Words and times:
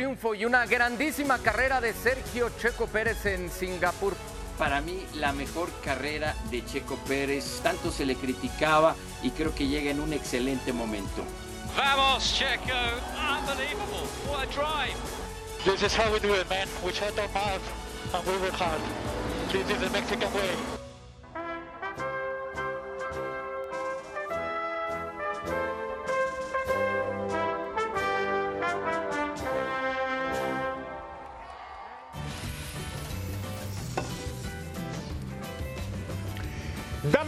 triunfo 0.00 0.34
y 0.34 0.46
una 0.46 0.64
grandísima 0.64 1.36
carrera 1.40 1.78
de 1.78 1.92
Sergio 1.92 2.50
Checo 2.58 2.86
Pérez 2.86 3.26
en 3.26 3.50
Singapur. 3.50 4.16
Para 4.56 4.80
mí, 4.80 5.04
la 5.16 5.34
mejor 5.34 5.68
carrera 5.84 6.34
de 6.50 6.64
Checo 6.64 6.96
Pérez, 7.06 7.60
tanto 7.62 7.92
se 7.92 8.06
le 8.06 8.14
criticaba 8.16 8.96
y 9.22 9.30
creo 9.30 9.54
que 9.54 9.66
llega 9.66 9.90
en 9.90 10.00
un 10.00 10.14
excelente 10.14 10.72
momento. 10.72 11.22
Vamos, 11.76 12.32
Checo! 12.32 12.72
Unbelievable! 13.14 14.08
What 14.26 14.44
a 14.44 14.46
drive! 14.46 14.96
This 15.66 15.82
is 15.82 15.94
how 15.94 16.10
we 16.10 16.18
do 16.18 16.32
it, 16.32 16.48
man. 16.48 16.66
We 16.82 16.92
shut 16.92 17.18
our 17.18 17.28
mouth 17.34 17.60
and 18.14 18.26
we 18.26 18.38
work 18.38 18.54
hard. 18.54 18.80
This 19.52 19.68
is 19.68 19.80
the 19.80 19.90
Mexican 19.90 20.32
way. 20.32 20.79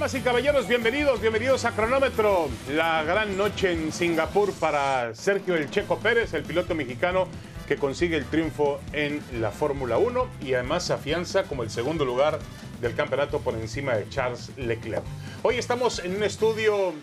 Damas 0.02 0.14
y 0.16 0.20
caballeros, 0.20 0.66
bienvenidos, 0.66 1.20
bienvenidos 1.20 1.64
a 1.64 1.70
Cronómetro. 1.70 2.48
La 2.72 3.04
gran 3.04 3.36
noche 3.36 3.70
en 3.70 3.92
Singapur 3.92 4.52
para 4.52 5.14
Sergio 5.14 5.54
El 5.54 5.70
Checo 5.70 6.00
Pérez, 6.00 6.34
el 6.34 6.42
piloto 6.42 6.74
mexicano 6.74 7.28
que 7.68 7.76
consigue 7.76 8.16
el 8.16 8.24
triunfo 8.24 8.80
en 8.92 9.22
la 9.40 9.52
Fórmula 9.52 9.98
1 9.98 10.26
y 10.40 10.54
además 10.54 10.82
se 10.82 10.94
afianza 10.94 11.44
como 11.44 11.62
el 11.62 11.70
segundo 11.70 12.04
lugar 12.04 12.40
del 12.80 12.96
campeonato 12.96 13.38
por 13.38 13.54
encima 13.54 13.94
de 13.94 14.08
Charles 14.08 14.50
Leclerc. 14.56 15.04
Hoy 15.44 15.58
estamos 15.58 16.00
en 16.00 16.16
un 16.16 16.24
estudio 16.24 16.94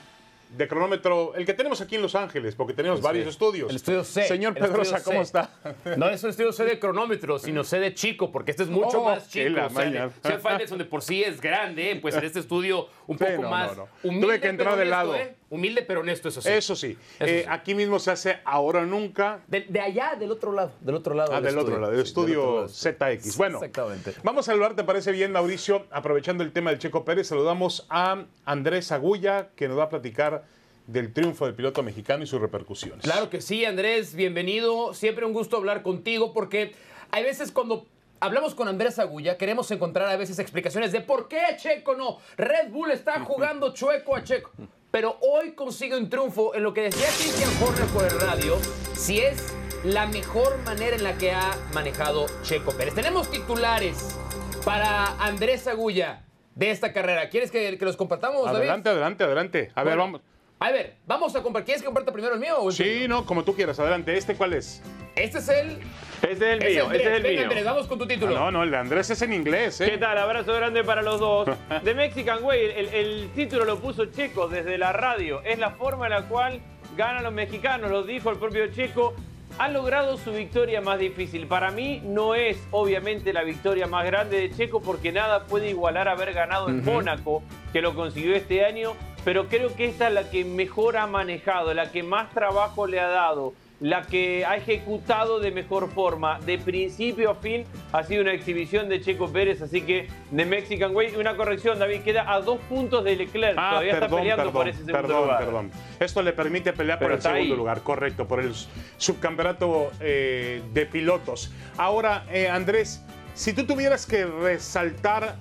de 0.50 0.68
cronómetro, 0.68 1.36
el 1.36 1.46
que 1.46 1.54
tenemos 1.54 1.80
aquí 1.82 1.96
en 1.96 2.02
Los 2.02 2.16
Ángeles, 2.16 2.56
porque 2.56 2.74
tenemos 2.74 3.02
varios 3.02 3.28
estudios. 3.28 3.70
El 3.70 3.76
estudio 3.76 4.04
C. 4.04 4.28
Señor 4.28 4.58
El 4.58 4.64
Pedrosa, 4.66 5.04
¿cómo 5.04 5.20
C. 5.20 5.24
está? 5.24 5.50
No 5.98 6.10
es 6.10 6.24
un 6.24 6.32
estudio 6.32 6.52
C 6.52 6.64
de 6.66 6.80
cronómetro, 6.80 7.38
sino 7.38 7.64
C 7.64 7.80
de 7.80 7.94
chico, 7.94 8.32
porque 8.32 8.52
este 8.52 8.64
es 8.64 8.70
mucho 8.70 9.02
Oh, 9.02 9.06
más 9.06 9.30
chico. 9.30 9.50
la 9.50 9.68
O 9.68 9.70
sea, 9.70 9.84
de- 9.86 9.90
maña. 9.92 10.10
Sea 10.24 10.40
Faitelson 10.40 10.78
de 10.80 10.86
por 10.86 11.02
sí 11.04 11.24
es 11.24 11.40
grande, 11.40 11.98
pues 12.02 12.16
en 12.16 12.24
este 12.24 12.40
estudio 12.40 12.88
un 13.08 13.18
Sí, 13.20 13.26
poco 13.26 13.44
no, 13.44 13.50
más 13.50 13.78
no, 13.78 13.84
no. 13.84 13.90
humilde. 14.04 14.26
Tuve 14.26 14.40
que 14.42 14.48
entrar 14.48 14.76
de 14.76 14.82
honesto, 14.82 14.90
lado. 14.96 15.16
¿eh? 15.16 15.36
Humilde 15.50 15.82
pero 15.82 16.02
honesto, 16.02 16.30
eso 16.30 16.42
sí. 16.42 16.50
Eso 16.50 16.76
sí, 16.76 16.98
Eso 17.20 17.26
eh, 17.26 17.42
sí. 17.44 17.50
aquí 17.50 17.74
mismo 17.74 18.00
se 18.00 18.12
hace 18.12 18.40
ahora 18.46 18.86
nunca. 18.86 19.40
De, 19.48 19.62
de 19.62 19.80
allá, 19.80 20.16
del 20.18 20.32
otro 20.32 20.52
lado. 20.52 20.72
Del 20.82 20.96
otro 20.96 21.16
lado. 21.16 21.34
Ah, 21.34 21.42
del 21.42 21.58
otro 21.58 21.80
lado, 21.80 21.92
del 21.92 22.06
Sí, 22.06 22.14
del 22.14 22.28
estudio 22.28 22.56
lado. 22.56 22.68
ZX. 22.70 23.38
Bueno, 23.38 23.58
Exactamente. 23.58 24.14
vamos 24.24 24.48
a 24.48 24.52
saludar, 24.52 24.76
¿te 24.76 24.84
parece 24.84 25.12
bien, 25.12 25.32
Mauricio? 25.32 25.86
Aprovechando 25.92 26.44
el 26.44 26.52
tema 26.52 26.70
del 26.70 26.80
Checo 26.80 27.04
Pérez, 27.04 27.28
saludamos 27.28 27.88
a 27.90 28.26
Andrés 28.46 28.92
Agulla, 28.92 29.50
que 29.56 29.68
nos 29.68 29.78
va 29.80 29.84
a 29.86 29.90
platicar 29.90 30.44
del 30.88 31.14
triunfo 31.14 31.46
del 31.46 31.56
piloto 31.56 31.84
mexicano 31.84 32.24
y 32.24 32.28
sus 32.28 32.42
repercusiones. 32.42 33.04
Claro 33.04 33.30
que 33.30 33.42
sí, 33.42 33.66
Andrés, 33.66 34.16
bienvenido. 34.16 34.94
Siempre 34.94 35.26
un 35.26 35.34
gusto 35.34 35.58
hablar 35.58 35.82
contigo 35.84 36.34
porque 36.34 36.74
hay 37.12 37.24
veces 37.24 37.52
cuando 37.52 37.86
hablamos 38.20 38.56
con 38.56 38.68
Andrés 38.68 38.98
Agulla 39.00 39.38
queremos 39.38 39.70
encontrar 39.72 40.08
a 40.10 40.18
veces 40.18 40.40
explicaciones 40.40 40.92
de 40.92 41.02
por 41.02 41.28
qué 41.28 41.42
Checo 41.58 41.96
no. 41.96 42.18
Red 42.38 42.70
Bull 42.72 42.92
está 42.92 43.20
jugando 43.22 43.74
chueco 43.74 44.16
a 44.16 44.24
Checo. 44.24 44.52
Pero 44.92 45.18
hoy 45.22 45.52
consigue 45.52 45.96
un 45.96 46.10
triunfo 46.10 46.56
en 46.56 46.64
lo 46.64 46.74
que 46.74 46.82
decía 46.82 47.08
Christian 47.18 47.52
Horner 47.62 47.86
por 47.88 48.06
el 48.06 48.20
radio, 48.20 48.58
si 48.96 49.20
es 49.20 49.54
la 49.84 50.08
mejor 50.08 50.58
manera 50.66 50.96
en 50.96 51.04
la 51.04 51.18
que 51.18 51.32
ha 51.32 51.52
manejado 51.74 52.26
Checo 52.42 52.72
Pérez. 52.72 52.96
Tenemos 52.96 53.30
titulares 53.30 54.18
para 54.66 55.06
Andrés 55.24 55.68
Agulla 55.68 56.24
de 56.56 56.72
esta 56.72 56.92
carrera. 56.92 57.30
¿Quieres 57.30 57.52
que, 57.52 57.78
que 57.78 57.86
los 57.86 57.98
compartamos, 57.98 58.46
David? 58.46 58.58
Adelante, 58.58 58.90
adelante, 58.90 59.24
adelante. 59.24 59.72
A 59.76 59.84
ver, 59.84 59.98
vamos. 59.98 60.22
A 60.62 60.72
ver, 60.72 60.96
vamos 61.08 61.34
a 61.36 61.42
compartir. 61.42 61.66
¿Quieres 61.68 61.82
que 61.82 61.86
comparta 61.86 62.12
primero 62.12 62.34
el 62.34 62.40
mío 62.40 62.58
o 62.60 62.70
el 62.70 62.76
tuyo? 62.76 62.90
Sí, 62.92 63.08
no, 63.08 63.26
como 63.26 63.44
tú 63.44 63.56
quieras, 63.56 63.80
adelante. 63.80 64.18
¿Este 64.18 64.36
cuál 64.36 64.54
es? 64.54 64.82
Este 65.16 65.38
es 65.38 65.48
el. 65.48 65.80
Ese 66.22 66.32
es 66.34 66.42
el 66.42 66.60
mío, 66.60 66.92
ese 66.92 67.02
es 67.02 67.08
el 67.08 67.24
Venga, 67.24 67.30
mío. 67.30 67.44
Andrés, 67.44 67.66
vamos 67.66 67.88
con 67.88 67.98
tu 67.98 68.06
título. 68.06 68.34
No, 68.38 68.52
no, 68.52 68.64
el 68.64 68.72
de 68.72 68.78
Andrés 68.78 69.10
es 69.10 69.22
en 69.22 69.32
inglés, 69.32 69.80
¿eh? 69.80 69.92
¿Qué 69.92 69.98
tal? 69.98 70.18
Abrazo 70.18 70.54
grande 70.54 70.84
para 70.84 71.02
los 71.02 71.20
dos. 71.20 71.50
The 71.86 71.94
Mexican 71.94 72.44
Way, 72.44 72.72
el, 72.76 72.88
el 72.90 73.30
título 73.34 73.64
lo 73.64 73.80
puso 73.80 74.08
Checo 74.08 74.50
desde 74.50 74.78
la 74.78 74.92
radio. 74.92 75.42
Es 75.44 75.60
la 75.60 75.72
forma 75.72 76.08
en 76.08 76.12
la 76.12 76.24
cual 76.24 76.60
ganan 76.98 77.24
los 77.24 77.34
mexicanos, 77.34 77.90
lo 77.90 78.04
dijo 78.04 78.30
el 78.30 78.38
propio 78.38 78.68
Checo. 78.68 79.14
Han 79.58 79.74
logrado 79.74 80.18
su 80.18 80.32
victoria 80.32 80.80
más 80.80 81.00
difícil. 81.00 81.48
Para 81.48 81.72
mí 81.72 82.02
no 82.06 82.36
es 82.36 82.58
obviamente 82.72 83.34
la 83.34 83.44
victoria 83.44 83.88
más 83.88 84.06
grande 84.06 84.40
de 84.42 84.52
Checo 84.56 84.82
porque 84.82 85.12
nada 85.12 85.46
puede 85.46 85.70
igualar 85.70 86.08
haber 86.08 86.34
ganado 86.34 86.70
en 86.70 86.84
Mónaco, 86.86 87.44
que 87.74 87.82
lo 87.82 87.96
consiguió 87.96 88.36
este 88.36 88.64
año. 88.66 88.94
Pero 89.26 89.48
creo 89.48 89.76
que 89.76 89.86
esta 89.86 90.08
es 90.08 90.14
la 90.14 90.30
que 90.30 90.46
mejor 90.46 90.98
ha 90.98 91.08
manejado, 91.08 91.74
la 91.74 91.92
que 91.92 92.04
más 92.04 92.30
trabajo 92.32 92.88
le 92.88 93.00
ha 93.00 93.08
dado, 93.08 93.54
la 93.82 94.02
que 94.04 94.46
ha 94.46 94.56
ejecutado 94.58 95.40
de 95.40 95.52
mejor 95.52 95.90
forma. 95.92 96.40
De 96.40 96.58
principio 96.58 97.32
a 97.32 97.36
fin 97.36 97.66
ha 97.92 98.04
sido 98.04 98.22
una 98.24 98.34
exhibición 98.34 98.90
de 98.90 99.02
Checo 99.02 99.32
Pérez, 99.32 99.62
así 99.62 99.82
que 99.82 100.08
de 100.32 100.46
Mexican 100.46 100.96
Way. 100.96 101.16
Una 101.16 101.36
corrección, 101.36 101.80
David, 101.80 102.02
queda 102.02 102.32
a 102.32 102.42
dos 102.42 102.60
puntos 102.70 103.04
de 103.04 103.16
Leclerc. 103.16 103.56
Ah, 103.58 103.70
Todavía 103.72 103.94
está 103.94 104.08
peleando 104.10 104.36
perdón, 104.46 104.54
por 104.54 104.68
ese 104.68 104.78
segundo 104.80 105.02
perdón, 105.02 105.22
lugar. 105.22 105.40
perdón. 105.46 105.72
Esto 106.00 106.22
le 106.22 106.34
permite 106.34 106.74
pelear 106.74 107.00
por 107.00 107.12
el 107.12 107.22
segundo 107.22 107.42
ahí. 107.42 107.58
lugar, 107.58 107.82
correcto, 107.82 108.28
por 108.28 108.40
el 108.40 108.54
subcampeonato 108.98 109.92
eh, 110.00 110.62
de 110.74 110.86
pilotos. 110.86 111.52
Ahora, 111.78 112.26
eh, 112.32 112.50
Andrés, 112.50 113.04
si 113.34 113.54
tú 113.54 113.66
tuvieras 113.66 114.06
que 114.06 114.26
resaltar 114.26 115.36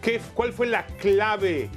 qué, 0.00 0.20
cuál 0.34 0.52
fue 0.52 0.66
la 0.66 0.86
clave 0.86 1.68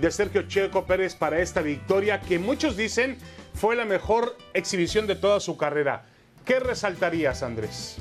de 0.00 0.10
Sergio 0.10 0.42
Checo 0.42 0.84
Pérez 0.84 1.14
para 1.14 1.40
esta 1.40 1.62
victoria, 1.62 2.20
que 2.20 2.38
muchos 2.38 2.76
dicen 2.76 3.18
fue 3.54 3.74
la 3.76 3.84
mejor 3.84 4.36
exhibición 4.52 5.06
de 5.06 5.16
toda 5.16 5.40
su 5.40 5.56
carrera, 5.56 6.04
¿qué 6.44 6.60
resaltarías, 6.60 7.42
Andrés? 7.42 7.98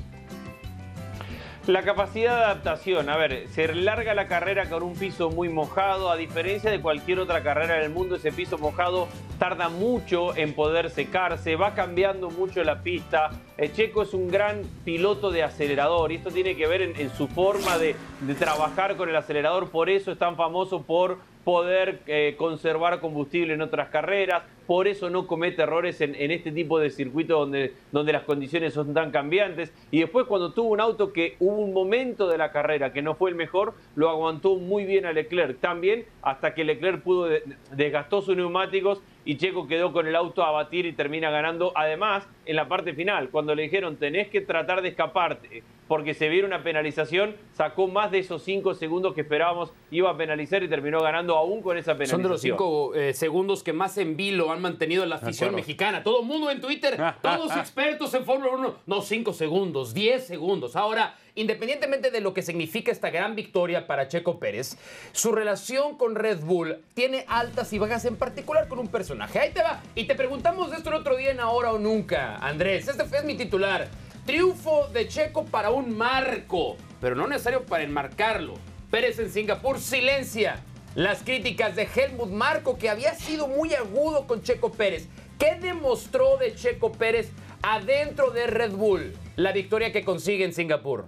La 1.67 1.81
capacidad 1.81 2.37
de 2.37 2.43
adaptación. 2.43 3.09
A 3.09 3.17
ver, 3.17 3.47
se 3.47 3.73
larga 3.73 4.13
la 4.13 4.27
carrera 4.27 4.69
con 4.69 4.83
un 4.83 4.93
piso 4.93 5.31
muy 5.31 5.49
mojado. 5.49 6.11
A 6.11 6.15
diferencia 6.15 6.69
de 6.69 6.79
cualquier 6.79 7.17
otra 7.19 7.41
carrera 7.41 7.77
en 7.77 7.85
el 7.85 7.89
mundo, 7.89 8.17
ese 8.17 8.31
piso 8.31 8.59
mojado 8.59 9.07
tarda 9.39 9.69
mucho 9.69 10.37
en 10.37 10.53
poder 10.53 10.91
secarse. 10.91 11.55
Va 11.55 11.73
cambiando 11.73 12.29
mucho 12.29 12.63
la 12.63 12.83
pista. 12.83 13.31
Eh, 13.57 13.71
Checo 13.73 14.03
es 14.03 14.13
un 14.13 14.27
gran 14.27 14.61
piloto 14.83 15.31
de 15.31 15.41
acelerador 15.41 16.11
y 16.11 16.17
esto 16.17 16.29
tiene 16.29 16.55
que 16.55 16.67
ver 16.67 16.83
en, 16.83 17.09
su 17.15 17.27
forma 17.27 17.79
de 17.79 17.95
trabajar 18.37 18.95
con 18.95 19.09
el 19.09 19.15
acelerador. 19.15 19.71
Por 19.71 19.89
eso 19.89 20.11
es 20.11 20.19
tan 20.19 20.35
famoso 20.35 20.83
por 20.83 21.17
poder 21.45 22.01
eh, 22.07 22.33
conservar 22.37 22.99
combustible 22.99 23.53
en 23.53 23.61
otras 23.61 23.89
carreras, 23.89 24.43
por 24.65 24.87
eso 24.87 25.11
no 25.11 25.27
comete 25.27 25.61
errores 25.61 26.01
en, 26.01 26.15
este 26.31 26.51
tipo 26.51 26.79
de 26.79 26.89
circuitos 26.89 27.39
donde, 27.39 27.73
donde 27.91 28.11
las 28.11 28.23
condiciones 28.23 28.73
son 28.73 28.95
tan 28.95 29.11
cambiantes. 29.11 29.71
Y 29.91 29.99
después 29.99 30.25
cuando 30.25 30.53
tuvo 30.53 30.69
un 30.69 30.81
auto 30.81 31.13
que 31.13 31.35
hubo 31.39 31.57
un 31.57 31.71
momento 31.71 32.27
de 32.27 32.39
la 32.39 32.51
carrera 32.51 32.91
que 32.91 33.03
no 33.03 33.13
fue 33.13 33.29
el 33.29 33.35
mejor, 33.35 33.75
lo 33.95 34.09
aguantó 34.09 34.55
muy 34.55 34.85
bien 34.85 35.05
a 35.05 35.13
Leclerc. 35.13 35.59
También 35.59 36.05
hasta 36.23 36.55
que 36.55 36.63
Leclerc 36.63 37.03
pudo 37.03 37.25
de- 37.25 37.43
desgastó 37.73 38.23
sus 38.23 38.35
neumáticos 38.35 39.03
y 39.23 39.37
Checo 39.37 39.67
quedó 39.67 39.93
con 39.93 40.07
el 40.07 40.15
auto 40.15 40.43
a 40.43 40.49
batir 40.49 40.87
y 40.87 40.93
termina 40.93 41.29
ganando. 41.29 41.71
Además, 41.75 42.27
en 42.47 42.55
la 42.55 42.67
parte 42.67 42.95
final, 42.95 43.29
cuando 43.29 43.53
le 43.53 43.63
dijeron 43.63 43.97
tenés 43.97 44.29
que 44.29 44.41
tratar 44.41 44.81
de 44.81 44.89
escaparte 44.89 45.63
porque 45.87 46.13
se 46.13 46.29
viera 46.29 46.47
una 46.47 46.63
penalización, 46.63 47.35
sacó 47.53 47.87
más 47.87 48.11
de 48.11 48.19
esos 48.19 48.43
cinco 48.43 48.73
segundos 48.73 49.13
que 49.13 49.21
esperábamos 49.21 49.71
iba 49.91 50.09
a 50.09 50.17
penalizar 50.17 50.63
y 50.63 50.67
terminó 50.67 51.01
ganando 51.01 51.35
aún 51.37 51.61
con 51.61 51.77
esa 51.77 51.93
penalización. 51.93 52.21
Son 52.21 52.23
de 52.23 52.29
los 52.29 52.41
cinco 52.41 52.95
eh, 52.95 53.13
segundos 53.13 53.63
que 53.63 53.73
más 53.73 53.97
en 53.97 54.17
vilo 54.17 54.51
han 54.51 54.61
mantenido 54.61 55.05
la 55.05 55.17
afición 55.17 55.53
mexicana. 55.53 56.03
Todo 56.03 56.21
el 56.21 56.25
mundo 56.25 56.49
en 56.49 56.61
Twitter, 56.61 56.97
todos 57.21 57.55
expertos 57.55 58.13
en 58.13 58.25
Fórmula 58.25 58.51
1. 58.53 58.75
No, 58.85 59.01
cinco 59.01 59.33
segundos, 59.33 59.93
diez 59.93 60.25
segundos. 60.25 60.75
Ahora, 60.75 61.15
independientemente 61.35 62.11
de 62.11 62.21
lo 62.21 62.33
que 62.33 62.41
significa 62.41 62.91
esta 62.91 63.09
gran 63.09 63.35
victoria 63.35 63.87
para 63.87 64.07
Checo 64.07 64.39
Pérez, 64.39 64.77
su 65.11 65.31
relación 65.31 65.97
con 65.97 66.15
Red 66.15 66.39
Bull 66.41 66.77
tiene 66.93 67.25
altas 67.27 67.71
y 67.73 67.79
bajas, 67.79 68.05
en 68.05 68.15
particular 68.15 68.67
con 68.67 68.79
un 68.79 68.87
personaje. 68.87 69.39
Ahí 69.39 69.51
te 69.51 69.61
va. 69.61 69.81
Y 69.93 70.05
te 70.05 70.15
preguntamos 70.15 70.71
de 70.71 70.77
esto 70.77 70.89
el 70.89 70.95
otro 70.95 71.15
día 71.15 71.31
en 71.31 71.39
Ahora 71.39 71.73
o 71.73 71.79
Nunca, 71.79 72.37
Andrés. 72.37 72.87
Este 72.87 73.05
fue 73.05 73.23
mi 73.23 73.35
titular. 73.35 73.87
Triunfo 74.25 74.87
de 74.87 75.07
Checo 75.07 75.45
para 75.45 75.69
un 75.69 75.95
marco, 75.95 76.77
pero 76.99 77.15
no 77.15 77.27
necesario 77.27 77.63
para 77.63 77.83
enmarcarlo. 77.83 78.55
Pérez 78.89 79.19
en 79.19 79.29
Singapur 79.29 79.79
silencia 79.79 80.63
las 80.95 81.21
críticas 81.21 81.75
de 81.75 81.83
Helmut 81.83 82.31
Marco, 82.31 82.75
que 82.79 82.89
había 82.89 83.13
sido 83.13 83.47
muy 83.47 83.75
agudo 83.75 84.25
con 84.25 84.41
Checo 84.41 84.71
Pérez. 84.71 85.07
¿Qué 85.37 85.59
demostró 85.61 86.37
de 86.37 86.55
Checo 86.55 86.91
Pérez 86.91 87.29
adentro 87.61 88.31
de 88.31 88.47
Red 88.47 88.71
Bull 88.71 89.13
la 89.35 89.51
victoria 89.51 89.91
que 89.91 90.03
consigue 90.03 90.43
en 90.43 90.53
Singapur? 90.53 91.07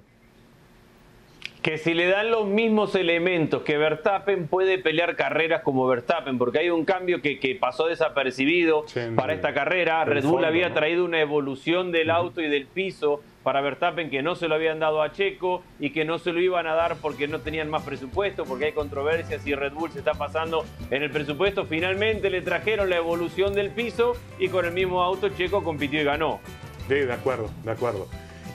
Que 1.68 1.78
si 1.78 1.94
le 1.94 2.08
dan 2.08 2.32
los 2.32 2.48
mismos 2.48 2.96
elementos 2.96 3.64
que 3.64 3.78
Verstappen 3.78 4.48
puede 4.48 4.78
pelear 4.78 5.18
carreras 5.18 5.64
como 5.64 5.86
Verstappen, 5.86 6.38
porque 6.38 6.60
hay 6.60 6.70
un 6.70 6.86
cambio 6.86 7.22
que, 7.22 7.40
que 7.40 7.56
pasó 7.56 7.88
desapercibido 7.88 8.86
Sí, 8.88 9.02
para 9.18 9.34
esta 9.34 9.54
carrera. 9.54 10.06
Red 10.06 10.24
Bull 10.24 10.32
fondo, 10.36 10.48
había 10.48 10.70
¿no? 10.70 10.76
traído 10.76 11.04
una 11.04 11.20
evolución 11.20 11.92
del 11.92 12.10
auto 12.10 12.40
y 12.40 12.48
del 12.48 12.68
piso 12.68 13.22
para 13.44 13.60
Verstappen 13.60 14.10
que 14.10 14.22
no 14.22 14.36
se 14.36 14.48
lo 14.48 14.56
habían 14.56 14.80
dado 14.80 15.02
a 15.02 15.12
Checo 15.12 15.62
y 15.78 15.90
que 15.90 16.06
no 16.06 16.20
se 16.20 16.32
lo 16.32 16.40
iban 16.40 16.68
a 16.68 16.74
dar 16.74 16.96
porque 17.02 17.28
no 17.28 17.40
tenían 17.42 17.70
más 17.70 17.84
presupuesto, 17.84 18.46
porque 18.46 18.64
hay 18.68 18.72
controversias 18.72 19.46
y 19.46 19.54
Red 19.54 19.74
Bull 19.74 19.92
se 19.92 20.00
está 20.00 20.14
pasando 20.14 20.64
en 20.90 21.04
el 21.04 21.12
presupuesto. 21.12 21.66
Finalmente 21.66 22.30
le 22.30 22.40
trajeron 22.40 22.90
la 22.90 22.96
evolución 22.96 23.54
del 23.54 23.72
piso 23.72 24.14
y 24.40 24.48
con 24.48 24.64
el 24.64 24.72
mismo 24.72 25.04
auto 25.04 25.28
Checo 25.28 25.66
compitió 25.66 26.00
y 26.00 26.06
ganó. 26.06 26.40
Sí, 26.88 26.94
de 26.94 27.12
acuerdo, 27.12 27.50
de 27.66 27.72
acuerdo. 27.72 28.08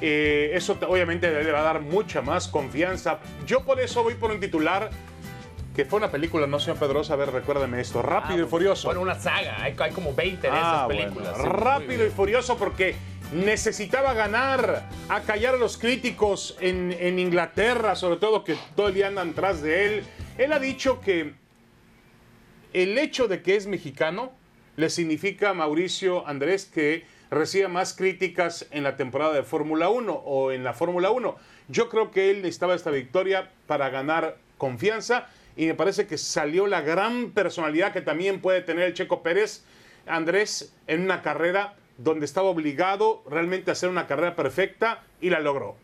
Eh, 0.04 0.50
eso 0.54 0.75
te- 0.75 0.84
obviamente 0.87 1.31
le 1.44 1.52
va 1.52 1.60
a 1.60 1.62
dar 1.62 1.81
mucha 1.81 2.20
más 2.22 2.49
confianza. 2.49 3.20
Yo 3.46 3.60
por 3.64 3.78
eso 3.81 4.02
voy 4.02 4.14
por 4.14 4.32
un 4.32 4.40
titular 4.40 4.90
que 5.76 5.84
fue 5.84 5.99
una 6.00 6.10
película, 6.10 6.46
no 6.46 6.58
señor 6.60 6.76
Pedrosa, 6.78 7.14
a 7.14 7.16
ver, 7.16 7.31
recuérdame 7.31 7.81
esto, 7.81 8.02
Rápido 8.02 8.44
y 8.44 8.49
Furioso. 8.49 8.88
Bueno, 8.88 9.00
una 9.00 9.14
saga. 9.19 9.62
Hay, 9.62 9.75
hay 9.78 9.90
como 9.93 10.12
20 10.12 10.43
de 10.43 10.52
Ah, 10.52 10.58
esas 10.58 10.84
bueno, 10.87 11.00
películas. 11.02 11.37
Sí, 11.37 11.43
Rápido 11.49 12.06
y. 12.06 12.10
Furioso 12.10 12.58
porque 12.58 12.94
necesitaba 13.32 14.12
ganar, 14.12 14.88
a 15.08 15.20
callar 15.22 15.54
a 15.54 15.58
los 15.58 15.78
críticos 15.78 16.56
en, 16.60 16.94
en 16.98 17.19
Inglaterra, 17.19 17.94
sobre 17.94 18.16
todo 18.16 18.44
que 18.44 18.56
todo 18.76 18.88
el 18.88 18.94
día 18.94 19.06
andan 19.06 19.32
tras 19.34 19.62
de 19.62 19.87
él. 19.87 20.05
Él 20.37 20.52
ha 20.52 20.58
dicho 20.58 21.00
que 21.00 21.32
el 22.72 22.98
hecho 22.98 23.28
de 23.28 23.40
que 23.43 23.56
es 23.56 23.66
mexicano 23.66 24.32
le 24.76 24.90
significa 24.90 25.50
a 25.50 25.55
Mauricio 25.55 26.26
Andrés 26.26 26.64
que 26.66 27.05
reciba 27.32 27.67
más 27.67 27.94
críticas 27.94 28.67
en 28.73 28.82
la 28.84 28.96
temporada 28.96 29.32
de 29.32 29.43
Fórmula 29.43 29.88
1 29.88 30.12
o 30.12 30.52
en 30.52 30.64
la 30.64 30.75
Fórmula 30.75 31.11
1. 31.11 31.34
Yo 31.69 31.88
creo 31.88 32.11
que 32.11 32.31
él 32.31 32.43
necesitaba 32.43 32.75
esta 32.75 32.90
victoria 32.90 33.50
para 33.67 33.88
ganar 33.88 34.37
confianza 34.58 35.29
y 35.56 35.64
me 35.64 35.75
parece 35.75 36.06
que 36.06 36.19
salió 36.19 36.67
la 36.67 36.82
gran 36.82 37.31
personalidad 37.31 37.94
que 37.94 38.02
también 38.02 38.43
puede 38.43 38.61
tener 38.61 38.84
el 38.84 38.93
Checo 38.93 39.23
Pérez, 39.23 39.64
Andrés, 40.06 40.76
en 40.87 41.00
una 41.00 41.23
carrera 41.23 41.75
donde 41.96 42.26
estaba 42.26 42.49
obligado 42.49 43.23
realmente 43.29 43.70
a 43.70 43.73
hacer 43.73 43.88
una 43.88 44.06
carrera 44.06 44.37
perfecta 44.37 45.02
y 45.20 45.31
la 45.31 45.40
logró. 45.40 45.76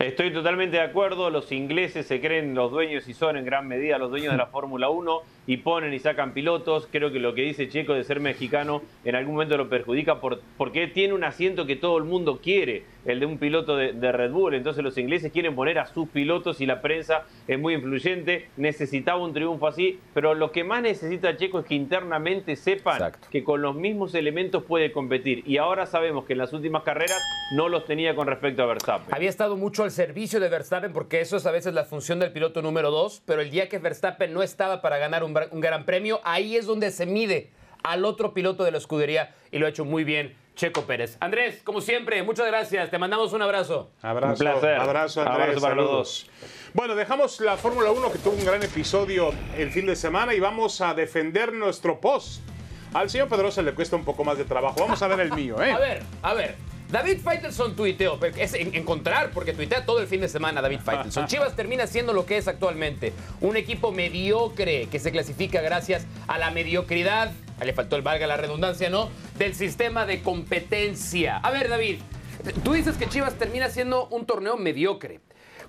Estoy 0.00 0.32
totalmente 0.32 0.78
de 0.78 0.82
acuerdo, 0.82 1.30
los 1.30 1.52
ingleses 1.52 2.06
se 2.06 2.20
creen 2.20 2.56
los 2.56 2.72
dueños 2.72 3.06
y 3.06 3.14
son 3.14 3.36
en 3.36 3.44
gran 3.44 3.68
medida 3.68 3.98
los 3.98 4.10
dueños 4.10 4.32
de 4.32 4.38
la 4.38 4.46
Fórmula 4.46 4.88
1 4.88 5.20
y 5.46 5.58
ponen 5.58 5.92
y 5.92 5.98
sacan 5.98 6.32
pilotos. 6.34 6.88
Creo 6.90 7.10
que 7.12 7.18
lo 7.18 7.34
que 7.34 7.42
dice 7.42 7.68
Checo 7.68 7.94
de 7.94 8.04
ser 8.04 8.20
mexicano 8.20 8.82
en 9.04 9.14
algún 9.16 9.34
momento 9.34 9.56
lo 9.56 9.68
perjudica 9.68 10.20
por- 10.20 10.40
porque 10.56 10.86
tiene 10.86 11.14
un 11.14 11.24
asiento 11.24 11.66
que 11.66 11.76
todo 11.76 11.98
el 11.98 12.04
mundo 12.04 12.40
quiere, 12.42 12.84
el 13.04 13.18
de 13.20 13.26
un 13.26 13.38
piloto 13.38 13.76
de, 13.76 13.92
de 13.92 14.12
Red 14.12 14.30
Bull. 14.30 14.54
Entonces 14.54 14.84
los 14.84 14.96
ingleses 14.98 15.32
quieren 15.32 15.54
poner 15.54 15.78
a 15.78 15.86
sus 15.86 16.08
pilotos 16.08 16.60
y 16.60 16.66
la 16.66 16.80
prensa 16.80 17.24
es 17.48 17.58
muy 17.58 17.74
influyente. 17.74 18.48
Necesitaba 18.56 19.18
un 19.22 19.32
triunfo 19.32 19.66
así, 19.66 19.98
pero 20.14 20.34
lo 20.34 20.52
que 20.52 20.62
más 20.64 20.82
necesita 20.82 21.36
Checo 21.36 21.60
es 21.60 21.66
que 21.66 21.74
internamente 21.74 22.56
sepan 22.56 22.94
Exacto. 22.96 23.28
que 23.30 23.42
con 23.42 23.62
los 23.62 23.74
mismos 23.74 24.14
elementos 24.14 24.62
puede 24.64 24.92
competir. 24.92 25.42
Y 25.46 25.56
ahora 25.56 25.86
sabemos 25.86 26.24
que 26.24 26.34
en 26.34 26.38
las 26.38 26.52
últimas 26.52 26.82
carreras 26.84 27.20
no 27.56 27.68
los 27.68 27.84
tenía 27.84 28.14
con 28.14 28.26
respecto 28.28 28.62
a 28.62 28.66
Verstappen. 28.66 29.12
Había 29.14 29.28
estado 29.28 29.56
mucho 29.56 29.82
al 29.82 29.90
servicio 29.90 30.38
de 30.40 30.48
Verstappen 30.48 30.92
porque 30.92 31.20
eso 31.20 31.36
es 31.36 31.46
a 31.46 31.50
veces 31.50 31.74
la 31.74 31.84
función 31.84 32.18
del 32.20 32.32
piloto 32.32 32.62
número 32.62 32.90
dos, 32.90 33.22
pero 33.26 33.42
el 33.42 33.50
día 33.50 33.68
que 33.68 33.78
Verstappen 33.78 34.32
no 34.32 34.42
estaba 34.42 34.80
para 34.80 34.98
ganar 34.98 35.24
un, 35.24 35.31
un 35.50 35.60
gran 35.60 35.84
premio, 35.84 36.20
ahí 36.24 36.56
es 36.56 36.66
donde 36.66 36.90
se 36.90 37.06
mide 37.06 37.50
al 37.82 38.04
otro 38.04 38.32
piloto 38.32 38.64
de 38.64 38.70
la 38.70 38.78
escudería 38.78 39.34
y 39.50 39.58
lo 39.58 39.66
ha 39.66 39.68
hecho 39.68 39.84
muy 39.84 40.04
bien 40.04 40.36
Checo 40.54 40.82
Pérez. 40.82 41.16
Andrés, 41.20 41.62
como 41.64 41.80
siempre, 41.80 42.22
muchas 42.22 42.46
gracias, 42.46 42.90
te 42.90 42.98
mandamos 42.98 43.32
un 43.32 43.42
abrazo. 43.42 43.90
Abrazo, 44.02 44.32
Un 44.34 44.38
placer. 44.38 44.74
abrazo, 44.76 45.20
Andrés, 45.22 45.38
Abrazo 45.48 45.60
para 45.60 45.74
saludos. 45.74 46.30
Bueno, 46.74 46.94
dejamos 46.94 47.40
la 47.40 47.56
Fórmula 47.56 47.90
1 47.90 48.12
que 48.12 48.18
tuvo 48.18 48.34
un 48.34 48.44
gran 48.44 48.62
episodio 48.62 49.32
el 49.56 49.70
fin 49.70 49.86
de 49.86 49.96
semana 49.96 50.34
y 50.34 50.40
vamos 50.40 50.80
a 50.80 50.94
defender 50.94 51.52
nuestro 51.52 52.00
post. 52.00 52.42
Al 52.94 53.08
señor 53.08 53.28
Pedrosa 53.28 53.62
le 53.62 53.72
cuesta 53.74 53.96
un 53.96 54.04
poco 54.04 54.22
más 54.24 54.36
de 54.36 54.44
trabajo. 54.44 54.76
Vamos 54.78 55.00
a 55.02 55.08
ver 55.08 55.20
el 55.20 55.32
mío, 55.32 55.62
¿eh? 55.62 55.72
A 55.72 55.78
ver, 55.78 56.02
a 56.22 56.34
ver. 56.34 56.54
David 56.92 57.20
Faitelson 57.22 57.74
tuiteó, 57.74 58.18
es 58.36 58.52
en- 58.52 58.74
encontrar, 58.74 59.30
porque 59.30 59.54
tuitea 59.54 59.86
todo 59.86 59.98
el 60.00 60.06
fin 60.06 60.20
de 60.20 60.28
semana 60.28 60.60
David 60.60 60.80
Faitelson. 60.84 61.26
Chivas 61.26 61.56
termina 61.56 61.86
siendo 61.86 62.12
lo 62.12 62.26
que 62.26 62.36
es 62.36 62.46
actualmente, 62.48 63.14
un 63.40 63.56
equipo 63.56 63.92
mediocre 63.92 64.88
que 64.90 64.98
se 64.98 65.10
clasifica 65.10 65.62
gracias 65.62 66.06
a 66.26 66.38
la 66.38 66.50
mediocridad, 66.50 67.32
le 67.64 67.72
faltó 67.72 67.96
el 67.96 68.02
valga 68.02 68.26
la 68.26 68.36
redundancia, 68.36 68.90
¿no? 68.90 69.08
Del 69.38 69.54
sistema 69.54 70.04
de 70.04 70.20
competencia. 70.22 71.38
A 71.38 71.50
ver, 71.50 71.68
David, 71.70 72.00
tú 72.62 72.72
dices 72.74 72.96
que 72.98 73.08
Chivas 73.08 73.34
termina 73.38 73.70
siendo 73.70 74.08
un 74.08 74.26
torneo 74.26 74.56
mediocre. 74.58 75.20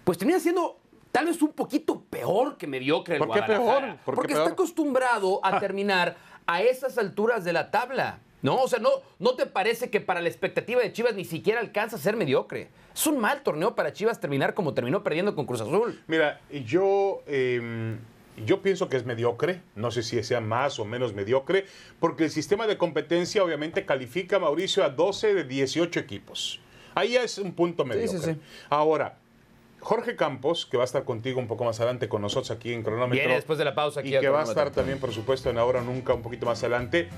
Pues 0.03 0.17
termina 0.17 0.39
siendo 0.39 0.79
tal 1.13 1.27
vez 1.27 1.41
un 1.41 1.53
poquito 1.53 2.01
peor 2.09 2.57
que 2.57 2.67
mediocre 2.67 3.15
el 3.15 3.19
¿Por 3.19 3.31
qué 3.31 3.39
Guadalajara. 3.39 3.79
peor? 3.79 3.97
¿Por 4.03 4.13
qué 4.13 4.15
Porque 4.15 4.33
peor? 4.33 4.41
está 4.43 4.53
acostumbrado 4.53 5.39
a 5.41 5.59
terminar 5.61 6.17
a 6.47 6.61
esas 6.61 6.97
alturas 6.97 7.45
de 7.45 7.53
la 7.53 7.71
tabla. 7.71 8.19
No, 8.44 8.57
o 8.57 8.68
sea, 8.68 8.80
no, 8.80 8.90
¿no 9.19 9.36
te 9.36 9.45
parece 9.45 9.90
que 9.90 10.01
para 10.01 10.22
la 10.22 10.28
expectativa 10.28 10.81
de 10.81 10.92
Chivas 10.92 11.16
ni 11.16 11.24
siquiera 11.24 11.62
alcanza 11.62 11.95
a 11.95 12.00
ser 12.00 12.18
mediocre? 12.18 12.68
Es 12.94 13.07
un 13.07 13.18
mal 13.18 13.42
torneo 13.42 13.74
para 13.74 13.94
Chivas 13.94 14.19
terminar 14.19 14.54
como 14.54 14.74
terminó 14.74 15.01
perdiendo 15.01 15.34
con 15.34 15.45
Cruz 15.45 15.62
Azul. 15.62 16.04
Mira, 16.07 16.42
yo, 16.51 17.24
eh, 17.25 17.95
yo 18.45 18.62
pienso 18.62 18.90
que 18.90 18.98
es 18.98 19.06
mediocre, 19.06 19.62
no 19.75 19.92
sé 19.92 20.04
si 20.04 20.22
sea 20.24 20.42
más 20.42 20.78
o 20.78 20.84
menos 20.84 21.13
mediocre, 21.13 21.66
porque 22.01 22.25
el 22.25 22.31
sistema 22.31 22.68
de 22.68 22.78
competencia 22.78 23.42
obviamente 23.42 23.86
califica 23.86 24.36
a 24.36 24.40
Mauricio 24.40 24.84
a 24.84 24.90
12 24.90 25.36
de 25.36 25.44
18 25.45 26.01
equipos. 26.01 26.60
Ahí 26.95 27.13
ya 27.13 27.24
es 27.24 27.38
un 27.38 27.54
punto 27.54 27.86
mediocre. 27.86 28.19
sí, 28.19 28.34
sí. 28.34 28.40
Ahora, 28.69 29.19
Jorge 29.83 30.15
Campos, 30.15 30.65
que 30.65 30.77
va 30.77 30.83
a 30.83 30.85
estar 30.85 31.03
contigo 31.03 31.39
un 31.39 31.47
poco 31.47 31.63
más 31.65 31.80
adelante 31.80 32.07
con 32.07 32.21
nosotros 32.21 32.51
aquí 32.51 32.74
en 32.74 32.83
Cronómetro. 32.83 33.15
Viene 33.19 33.35
después 33.35 33.59
de 33.59 33.65
la 33.65 33.75
pausa 33.75 34.00
aquí 34.00 34.15
Y 34.15 34.19
que 34.19 34.30
va 34.30 34.41
a 34.41 34.44
estar 34.44 34.71
también, 34.71 35.00
por 35.00 35.12
supuesto, 35.12 35.50
en 35.50 35.57
Ahora 35.57 35.81
Nunca 35.81 36.13
un 36.13 36.21
poquito 36.21 36.45
más 36.45 36.59
adelante. 36.63 37.09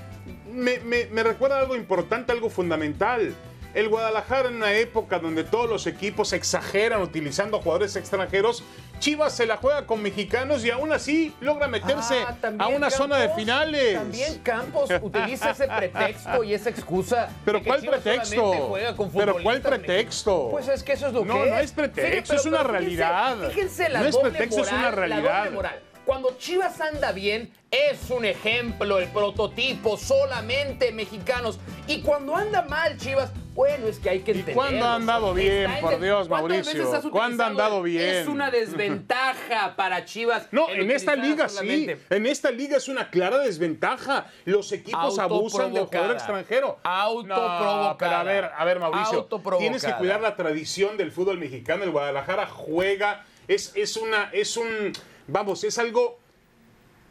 Me, 0.52 0.78
me- 0.80 1.06
me 1.06 1.22
recuerda 1.22 1.58
algo 1.60 1.76
importante, 1.76 2.32
algo 2.32 2.50
fundamental. 2.50 3.34
El 3.76 3.90
Guadalajara 3.90 4.48
en 4.48 4.56
una 4.56 4.72
época 4.72 5.18
donde 5.18 5.44
todos 5.44 5.68
los 5.68 5.86
equipos 5.86 6.32
exageran 6.32 7.02
utilizando 7.02 7.60
jugadores 7.60 7.94
extranjeros, 7.94 8.64
Chivas 9.00 9.34
se 9.36 9.44
la 9.44 9.58
juega 9.58 9.84
con 9.86 10.00
mexicanos 10.00 10.64
y 10.64 10.70
aún 10.70 10.90
así 10.94 11.34
logra 11.42 11.68
meterse 11.68 12.20
Ah, 12.26 12.34
a 12.58 12.68
una 12.68 12.88
zona 12.90 13.18
de 13.18 13.28
finales. 13.34 13.96
También 13.98 14.38
Campos 14.38 14.88
utiliza 15.02 15.50
ese 15.50 15.68
pretexto 15.68 16.42
y 16.42 16.54
esa 16.54 16.70
excusa. 16.70 17.28
Pero 17.44 17.62
¿cuál 17.62 17.82
Chivas 17.82 18.00
pretexto? 18.00 18.52
juega 18.68 18.96
con 18.96 19.10
Pero 19.12 19.36
¿cuál 19.42 19.60
pretexto? 19.60 20.48
Pues 20.50 20.68
es 20.68 20.82
que 20.82 20.92
eso 20.94 21.08
es 21.08 21.12
lo 21.12 21.26
No, 21.26 21.34
que 21.44 21.50
no 21.50 21.58
es 21.58 21.72
pretexto, 21.72 22.32
Fíjate, 22.32 22.34
es 22.36 22.46
una 22.46 22.58
fíjense- 22.60 22.72
realidad. 22.72 23.48
Fíjense 23.50 23.88
la 23.90 24.00
No 24.00 24.06
es 24.06 24.16
pretexto, 24.16 24.62
es 24.62 24.72
una 24.72 24.82
la 24.82 24.90
realidad. 24.90 25.38
doble 25.40 25.50
moral. 25.50 25.80
Cuando 26.06 26.36
Chivas 26.38 26.80
anda 26.80 27.10
bien, 27.10 27.52
es 27.68 28.10
un 28.10 28.24
ejemplo, 28.24 29.00
el 29.00 29.08
prototipo, 29.08 29.96
solamente 29.98 30.92
mexicanos. 30.92 31.58
Y 31.88 32.00
cuando 32.00 32.36
anda 32.36 32.62
mal, 32.62 32.96
Chivas, 32.96 33.32
bueno, 33.56 33.88
es 33.88 33.98
que 33.98 34.10
hay 34.10 34.20
que 34.20 34.30
¿Y 34.30 34.34
entenderlo. 34.38 34.62
cuándo 34.62 34.84
ha 34.86 34.94
andado 34.94 35.34
bien, 35.34 35.68
por 35.80 35.98
Dios, 35.98 36.28
¿Cuántas 36.28 36.66
Mauricio? 36.74 37.10
¿Cuándo 37.10 37.42
ha 37.42 37.46
andado 37.48 37.82
bien? 37.82 38.14
Es 38.14 38.28
una 38.28 38.52
desventaja 38.52 39.74
para 39.74 40.04
Chivas. 40.04 40.46
No, 40.52 40.68
en 40.70 40.92
esta 40.92 41.16
liga 41.16 41.48
solamente. 41.48 41.96
sí. 41.96 42.02
En 42.10 42.26
esta 42.26 42.52
liga 42.52 42.76
es 42.76 42.86
una 42.86 43.10
clara 43.10 43.38
desventaja. 43.38 44.26
Los 44.44 44.70
equipos 44.70 45.18
abusan 45.18 45.72
del 45.72 45.86
jugador 45.86 46.12
extranjero. 46.12 46.78
Autoprovocada. 46.84 47.88
No, 47.88 47.98
pero 47.98 48.14
a 48.14 48.22
ver, 48.22 48.50
a 48.56 48.64
ver, 48.64 48.78
Mauricio. 48.78 49.28
Tienes 49.58 49.84
que 49.84 49.92
cuidar 49.94 50.20
la 50.20 50.36
tradición 50.36 50.96
del 50.96 51.10
fútbol 51.10 51.38
mexicano. 51.38 51.82
El 51.82 51.90
Guadalajara 51.90 52.46
juega. 52.46 53.24
Es, 53.48 53.72
es 53.74 53.96
una. 53.96 54.30
Es 54.32 54.56
un. 54.56 54.92
Vamos, 55.28 55.64
es 55.64 55.78
algo 55.78 56.18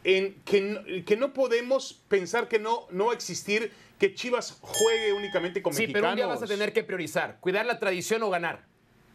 en 0.04 0.36
que, 0.44 0.62
no- 0.62 1.06
que 1.06 1.18
no 1.18 1.34
podemos 1.34 2.02
pensar 2.08 2.48
que 2.48 2.60
no, 2.60 2.88
no 2.92 3.06
va 3.08 3.12
a 3.12 3.16
existir 3.16 3.72
que 4.00 4.14
Chivas 4.14 4.58
juegue 4.62 5.14
únicamente 5.14 5.62
con 5.62 5.74
Sí, 5.74 5.82
mexicanos. 5.84 6.02
pero 6.02 6.10
un 6.12 6.16
día 6.18 6.26
vas 6.28 6.44
a 6.44 6.48
tener 6.48 6.74
que 6.74 6.84
priorizar, 6.84 7.40
cuidar 7.40 7.66
la 7.66 7.80
tradición 7.80 8.22
o 8.24 8.30
ganar. 8.30 8.66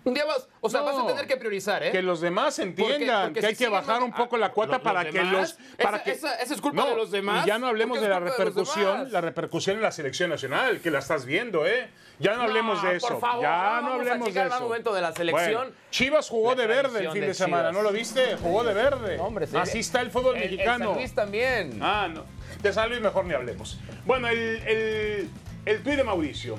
Un 0.02 0.14
día 0.14 0.24
vas, 0.24 0.48
o 0.62 0.70
sea, 0.70 0.80
No, 0.80 0.86
vas 0.86 0.98
a 0.98 1.06
tener 1.08 1.26
que 1.26 1.36
priorizar, 1.36 1.82
¿eh? 1.82 1.90
Que 1.92 2.00
los 2.00 2.22
demás 2.22 2.58
entiendan 2.58 3.24
porque 3.28 3.40
que 3.40 3.46
hay 3.48 3.54
si 3.54 3.64
que 3.64 3.70
bajar 3.70 4.02
un 4.02 4.12
poco 4.12 4.38
la 4.38 4.50
cuota 4.50 4.74
¿los 4.74 4.82
para 4.82 5.04
que 5.04 5.12
demás? 5.18 5.32
los. 5.32 5.52
Para 5.76 5.96
Esa- 5.98 6.04
que, 6.04 6.10
esa- 6.12 6.34
esa 6.36 6.54
es 6.54 6.60
culpa 6.62 6.86
de 6.86 6.96
los 6.96 7.10
demás. 7.10 7.44
Y 7.44 7.48
ya 7.48 7.58
no 7.58 7.66
hablemos 7.66 7.98
¿Por 7.98 8.06
qué 8.06 8.08
de 8.08 8.14
la 8.14 8.20
de 8.20 8.30
repercusión, 8.30 9.12
la 9.12 9.20
repercusión 9.20 9.76
en 9.76 9.82
la 9.82 9.92
selección 9.92 10.30
nacional, 10.30 10.80
que 10.80 10.90
la 10.90 11.00
estás 11.00 11.26
viendo, 11.26 11.66
¿eh? 11.66 11.90
Ya 12.18 12.34
no 12.34 12.42
hablemos 12.44 12.82
de 12.82 12.96
eso. 12.96 13.08
Por 13.08 13.20
favor, 13.20 13.42
ya 13.42 13.80
no 13.82 13.92
hablemos 13.94 14.32
de 14.32 14.46
eso. 14.46 14.60
momento 14.60 14.94
de 14.94 15.00
la 15.02 15.12
selección. 15.12 15.54
Bueno, 15.68 15.72
Chivas 15.90 16.28
jugó 16.30 16.54
de 16.54 16.66
verde 16.66 17.00
el 17.04 17.12
fin 17.12 17.20
de 17.20 17.26
de, 17.28 17.34
semana. 17.34 17.70
¿no 17.72 17.82
lo 17.82 17.92
viste? 17.92 18.36
Jugó 18.38 18.64
de 18.64 18.72
verde. 18.74 19.16
No, 19.18 19.24
hombre, 19.24 19.46
sí. 19.46 19.56
Así 19.56 19.80
está 19.80 20.00
el 20.00 20.10
fútbol 20.10 20.36
El- 20.36 20.42
el 20.44 20.50
mexicano. 20.50 20.84
San 20.86 20.94
Luis 20.94 21.14
también. 21.14 21.78
Ah, 21.82 22.08
no. 22.10 22.24
De 22.62 22.72
San 22.72 22.88
Luis 22.88 23.00
mejor 23.02 23.24
ni 23.26 23.34
hablemos. 23.34 23.78
Bueno, 24.06 24.28
el, 24.28 24.38
el, 24.66 25.30
el 25.66 25.82
tuit 25.82 25.96
de 25.96 26.04
Mauricio 26.04 26.58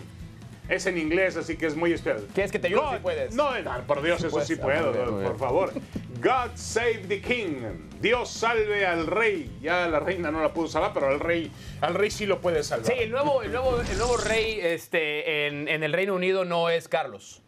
es 0.71 0.85
en 0.85 0.97
inglés, 0.97 1.35
así 1.37 1.57
que 1.57 1.67
es 1.67 1.75
muy 1.75 1.93
especial. 1.93 2.25
¿Quieres 2.33 2.51
que 2.51 2.59
te 2.59 2.67
ayude? 2.67 2.81
God- 2.81 2.91
Sí 2.93 2.99
puedes. 3.01 3.35
No, 3.35 3.59
no, 3.61 3.81
por 3.85 4.01
Dios, 4.01 4.23
eso 4.23 4.41
sí 4.41 4.55
Ah, 4.57 4.61
puedo, 4.63 5.21
por 5.23 5.37
favor. 5.37 5.73
God 6.21 6.51
save 6.55 7.05
the 7.07 7.21
king. 7.21 7.89
Dios 7.99 8.29
salve 8.29 8.85
al 8.85 9.07
rey. 9.07 9.51
Ya 9.61 9.87
la 9.87 9.99
reina 9.99 10.31
no 10.31 10.41
la 10.41 10.53
pudo 10.53 10.67
salvar, 10.67 10.91
pero 10.93 11.07
al 11.09 11.19
rey, 11.19 11.51
al 11.81 11.93
rey 11.95 12.09
sí 12.11 12.25
lo 12.25 12.39
puede 12.41 12.63
salvar. 12.63 12.87
Sí, 12.91 12.93
el 12.99 13.11
nuevo, 13.11 13.41
el 13.43 13.51
nuevo, 13.51 13.79
el 13.81 13.97
nuevo 13.97 14.17
rey 14.17 14.59
este, 14.61 15.47
en, 15.47 15.67
en 15.67 15.83
el 15.83 15.93
Reino 15.93 16.15
Unido 16.15 16.45
no 16.45 16.69
es 16.69 16.87
Carlos, 16.87 17.41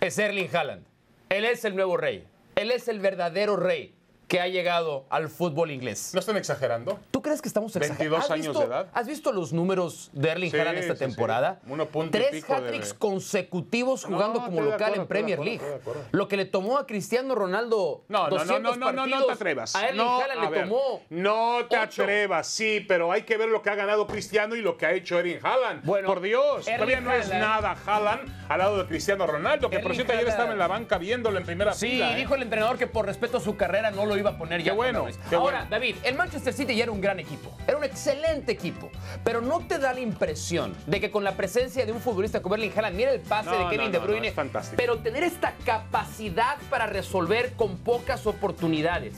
es 0.00 0.18
Erling 0.18 0.48
Haaland. 0.54 0.84
Él 1.28 1.44
es 1.44 1.64
el 1.64 1.74
nuevo 1.76 1.96
rey. 1.96 2.24
Él 2.54 2.70
es 2.70 2.88
el 2.88 3.00
verdadero 3.00 3.56
rey. 3.56 3.94
Que 4.28 4.40
ha 4.40 4.48
llegado 4.48 5.04
al 5.08 5.28
fútbol 5.28 5.70
inglés. 5.70 6.10
¿No 6.12 6.18
están 6.18 6.36
exagerando? 6.36 6.98
¿Tú 7.12 7.22
crees 7.22 7.40
que 7.40 7.46
estamos 7.46 7.72
22 7.72 8.24
¿Has 8.24 8.30
años 8.32 8.46
visto- 8.48 8.60
de 8.60 8.66
edad. 8.66 8.86
¿Has 8.92 9.06
visto 9.06 9.32
los 9.32 9.52
números 9.52 10.10
de 10.12 10.30
Erling 10.30 10.50
Sí, 10.50 10.58
Haaland 10.58 10.78
esta 10.78 10.94
sí, 10.94 10.98
sí. 10.98 11.04
temporada? 11.06 11.60
Uno 11.68 11.86
punto 11.86 12.10
Tres 12.18 12.32
de- 12.46 12.52
hat-tricks 12.54 12.92
consecutivos 12.94 14.04
jugando 14.04 14.40
No, 14.40 14.46
como 14.46 14.60
local 14.62 14.82
acuerdo, 14.82 15.02
en 15.02 15.06
Premier 15.08 15.38
League. 15.38 15.60
acuerdo. 15.64 16.02
Lo 16.10 16.26
que 16.26 16.36
le 16.36 16.44
tomó 16.44 16.78
a 16.78 16.86
Cristiano 16.86 17.34
Ronaldo 17.36 18.04
No, 18.08 18.18
no, 18.24 18.30
no, 18.30 18.36
200 18.36 18.78
no, 18.78 18.92
no, 18.92 19.26
te 19.26 19.32
atrevas. 19.32 19.76
A 19.76 19.88
Erling 19.88 20.00
Haaland 20.06 20.46
a 20.46 20.50
le 20.50 20.60
tomó 20.62 21.02
No 21.10 21.58
te 21.68 21.76
atrevas, 21.76 22.48
sí, 22.48 22.84
pero 22.88 23.12
hay 23.12 23.22
que 23.22 23.36
ver 23.36 23.48
lo 23.48 23.62
que 23.62 23.70
ha 23.70 23.74
ganado 23.76 24.08
Cristiano 24.08 24.56
y 24.56 24.60
lo 24.60 24.76
que 24.76 24.86
ha 24.86 24.92
hecho 24.92 25.18
Erling 25.20 25.38
Haaland. 25.42 25.84
Bueno, 25.84 26.08
por 26.08 26.20
Dios, 26.20 26.66
Erling 26.66 26.74
todavía 26.76 27.00
no 27.00 27.12
es 27.12 27.28
nada 27.28 27.76
Haaland 27.86 28.28
al 28.48 28.58
lado 28.58 28.78
de 28.78 28.86
Cristiano 28.86 29.26
Ronaldo, 29.26 29.70
que 29.70 29.76
por 29.78 29.92
Erling 29.92 29.96
cierto 29.96 30.12
ayer 30.14 30.26
estaba 30.28 30.50
en 30.52 30.58
la 30.58 30.66
banca 30.66 30.98
viéndolo 30.98 31.38
en 31.38 31.44
primera 31.44 31.72
Sí, 31.74 31.90
fila. 31.90 32.12
¿eh? 32.12 32.16
dijo 32.16 32.34
el 32.34 32.42
entrenador 32.42 32.76
que 32.76 32.86
por 32.88 33.06
respeto 33.06 33.36
a 33.36 33.40
su 33.40 33.56
carrera 33.56 33.90
no 33.92 34.04
lo 34.06 34.15
iba 34.18 34.30
a 34.30 34.38
poner 34.38 34.60
ya. 34.62 34.72
Qué 34.72 34.76
bueno, 34.76 35.06
qué 35.28 35.34
Ahora, 35.36 35.58
bueno. 35.58 35.70
David, 35.70 35.96
el 36.02 36.14
Manchester 36.14 36.52
City 36.52 36.74
ya 36.76 36.84
era 36.84 36.92
un 36.92 37.00
gran 37.00 37.18
equipo. 37.20 37.56
Era 37.66 37.76
un 37.76 37.84
excelente 37.84 38.52
equipo. 38.52 38.90
Pero 39.24 39.40
no 39.40 39.60
te 39.66 39.78
da 39.78 39.92
la 39.92 40.00
impresión 40.00 40.74
de 40.86 41.00
que 41.00 41.10
con 41.10 41.24
la 41.24 41.32
presencia 41.36 41.84
de 41.86 41.92
un 41.92 42.00
futbolista 42.00 42.42
como 42.42 42.54
Erling 42.54 42.72
Haaland, 42.76 42.96
mira 42.96 43.10
el 43.12 43.20
pase 43.20 43.50
No, 43.50 43.58
de 43.58 43.64
Kevin 43.76 43.86
no, 43.86 43.92
De 43.92 43.98
no, 43.98 44.04
no, 44.04 44.06
Bruyne. 44.10 44.28
es 44.28 44.34
fantástico. 44.34 44.76
Pero 44.76 44.98
tener 44.98 45.22
esta 45.22 45.52
capacidad 45.64 46.56
para 46.70 46.86
resolver 46.86 47.52
con 47.54 47.76
pocas 47.78 48.26
oportunidades. 48.26 49.14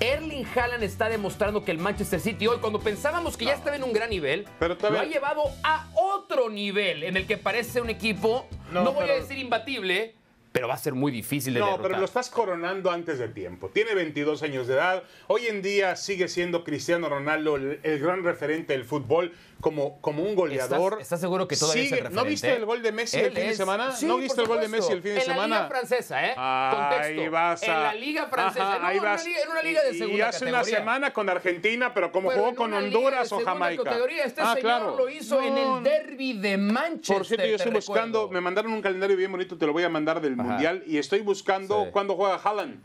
Erling 0.00 0.44
Haaland 0.56 0.82
está 0.82 1.08
demostrando 1.08 1.64
que 1.64 1.70
el 1.70 1.78
Manchester 1.78 2.18
City 2.18 2.48
hoy, 2.48 2.58
cuando 2.58 2.80
pensábamos 2.80 3.36
que 3.36 3.44
ya 3.44 3.54
estaba 3.54 3.76
en 3.76 3.84
un 3.84 3.92
gran 3.92 4.10
nivel, 4.10 4.46
Pero 4.58 4.76
todavía- 4.76 5.02
lo 5.02 5.08
ha 5.08 5.12
llevado 5.12 5.42
a 5.62 5.86
otro 5.94 6.50
nivel 6.50 7.04
en 7.04 7.16
el 7.16 7.26
que 7.26 7.36
parece 7.36 7.80
un 7.80 7.88
equipo, 7.88 8.46
no, 8.72 8.82
No, 8.82 8.92
voy 8.92 9.08
a 9.08 9.14
decir 9.14 9.38
imbatible, 9.38 10.16
pero 10.52 10.68
va 10.68 10.74
a 10.74 10.78
ser 10.78 10.94
muy 10.94 11.10
difícil 11.10 11.54
de 11.54 11.60
No, 11.60 11.66
derrotar. 11.66 11.86
pero 11.88 11.98
lo 12.00 12.04
estás 12.04 12.28
coronando 12.28 12.90
antes 12.90 13.18
de 13.18 13.28
tiempo. 13.28 13.70
Tiene 13.70 13.94
22 13.94 14.42
años 14.42 14.66
de 14.66 14.74
edad. 14.74 15.02
Hoy 15.26 15.46
en 15.46 15.62
día 15.62 15.96
sigue 15.96 16.28
siendo 16.28 16.62
Cristiano 16.62 17.08
Ronaldo 17.08 17.56
el, 17.56 17.80
el 17.82 17.98
gran 17.98 18.22
referente 18.22 18.74
del 18.74 18.84
fútbol 18.84 19.32
como, 19.62 20.00
como 20.00 20.24
un 20.24 20.34
goleador. 20.34 20.94
¿Estás, 20.94 21.02
estás 21.04 21.20
seguro 21.20 21.46
que 21.46 21.56
todavía 21.56 21.84
es 21.84 21.92
el 21.92 21.98
Sigue- 22.00 22.10
¿No 22.10 22.24
viste 22.24 22.52
el 22.52 22.66
gol 22.66 22.82
de 22.82 22.90
Messi 22.92 23.18
el 23.20 23.32
fin 23.32 23.46
de 23.46 23.54
semana? 23.54 23.92
Sí, 23.92 24.06
¿No 24.06 24.18
viste 24.18 24.40
el 24.42 24.48
gol 24.48 24.60
de. 24.60 24.68
Messi 24.68 24.92
el 24.92 25.00
fin 25.02 25.12
de 25.14 25.18
en 25.20 25.24
semana? 25.24 25.44
En 25.44 25.50
la 25.50 25.56
liga 25.58 25.68
francesa, 25.68 26.26
¿eh? 26.26 26.34
Ahí 26.36 26.74
Contexto. 26.76 27.30
vas 27.30 27.62
a- 27.62 27.66
En 27.66 27.82
la 27.82 27.94
liga 27.94 28.26
francesa. 28.26 28.68
Ajá, 28.68 28.78
no, 28.80 28.86
ahí 28.88 28.96
en, 28.96 29.02
una 29.02 29.10
vas. 29.12 29.24
liga, 29.24 29.40
en 29.40 29.50
una 29.50 29.62
liga 29.62 29.82
de 29.84 29.92
segunda 29.94 30.18
Y 30.18 30.20
hace 30.20 30.44
una 30.46 30.64
semana 30.64 31.12
con 31.12 31.28
Argentina, 31.30 31.94
pero 31.94 32.10
como 32.10 32.30
jugó 32.32 32.54
con 32.56 32.74
Honduras 32.74 33.30
o 33.32 33.40
Jamaica. 33.40 33.84
categoría. 33.84 34.24
Este 34.24 34.40
ah, 34.42 34.48
señor 34.54 34.60
claro. 34.60 34.96
lo 34.96 35.08
hizo 35.08 35.40
en 35.40 35.56
el 35.56 35.82
derby 35.84 36.32
de 36.34 36.56
Manchester. 36.58 37.16
Por 37.16 37.26
cierto, 37.26 37.46
yo 37.46 37.54
estoy 37.56 37.72
buscando, 37.72 38.18
recuerdo. 38.22 38.32
me 38.34 38.40
mandaron 38.40 38.72
un 38.72 38.82
calendario 38.82 39.16
bien 39.16 39.30
bonito, 39.30 39.56
te 39.56 39.64
lo 39.66 39.72
voy 39.72 39.84
a 39.84 39.88
mandar 39.88 40.20
del 40.20 40.34
Ajá. 40.34 40.42
Mundial, 40.42 40.82
y 40.86 40.98
estoy 40.98 41.20
buscando 41.20 41.84
Sí. 41.84 41.90
cuándo 41.92 42.16
juega 42.16 42.34
Haaland. 42.42 42.84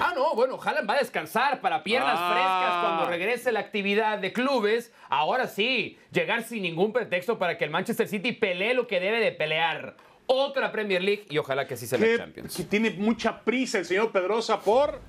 Ah, 0.00 0.12
no, 0.14 0.34
bueno, 0.34 0.58
Haaland 0.62 0.88
va 0.88 0.94
a 0.94 0.98
descansar 0.98 1.60
para 1.60 1.82
piernas 1.82 2.16
Ah. 2.18 2.30
frescas 2.32 2.84
cuando 2.84 3.06
regrese 3.10 3.52
la 3.52 3.60
actividad 3.60 4.18
de 4.18 4.32
clubes. 4.32 4.92
Ahora 5.08 5.46
sí, 5.48 5.98
llegar 6.12 6.42
sin 6.42 6.62
ningún 6.62 6.92
pretexto 6.92 7.38
para 7.38 7.56
que 7.58 7.64
el 7.64 7.70
Manchester 7.70 8.06
City 8.08 8.32
pelee 8.32 8.74
lo 8.74 8.86
que 8.86 9.00
debe 9.00 9.20
de 9.20 9.32
pelear. 9.32 9.96
Otra 10.26 10.72
Premier 10.72 11.02
League 11.02 11.24
y 11.30 11.38
ojalá 11.38 11.66
que 11.66 11.76
sí 11.76 11.86
sea 11.86 11.98
la 11.98 12.16
Champions. 12.18 12.56
que 12.56 12.64
tiene 12.64 12.90
mucha 12.90 13.40
prisa 13.42 13.78
el 13.78 13.84
señor 13.84 14.10
Pedrosa 14.10 14.58
por 14.60 15.00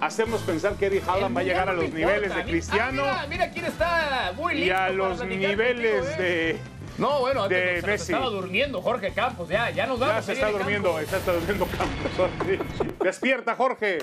hacernos 0.00 0.40
pensar 0.42 0.74
que 0.76 0.86
Eric 0.86 1.06
Haaland 1.06 1.26
El 1.32 1.36
va 1.36 1.40
a 1.40 1.44
llegar 1.44 1.68
a 1.68 1.72
los 1.74 1.92
niveles 1.92 2.34
de 2.34 2.42
Cristiano 2.44 3.02
Ah, 3.04 3.26
mira, 3.28 3.44
mira 3.46 3.50
quién 3.52 3.66
está 3.66 4.32
muy 4.36 4.54
listo 4.54 4.66
y 4.66 4.70
a 4.70 4.88
los 4.88 5.24
niveles 5.26 6.00
contigo, 6.06 6.18
¿eh? 6.18 6.22
de... 6.22 6.58
No, 6.98 7.20
bueno, 7.20 7.42
antes 7.44 7.58
de 7.58 7.66
se 7.66 7.76
nos 7.80 7.86
Messi. 7.86 8.12
estaba 8.12 8.30
durmiendo 8.30 8.80
Jorge 8.82 9.12
Campos, 9.12 9.48
ya, 9.48 9.70
ya 9.70 9.86
nos 9.86 9.98
vamos. 9.98 10.14
Ya 10.16 10.22
se 10.22 10.32
está 10.34 10.50
durmiendo, 10.50 10.92
campo. 10.94 11.10
se 11.10 11.16
está 11.16 11.32
durmiendo 11.32 11.66
Campos. 11.66 12.98
Despierta, 13.04 13.54
Jorge. 13.56 13.98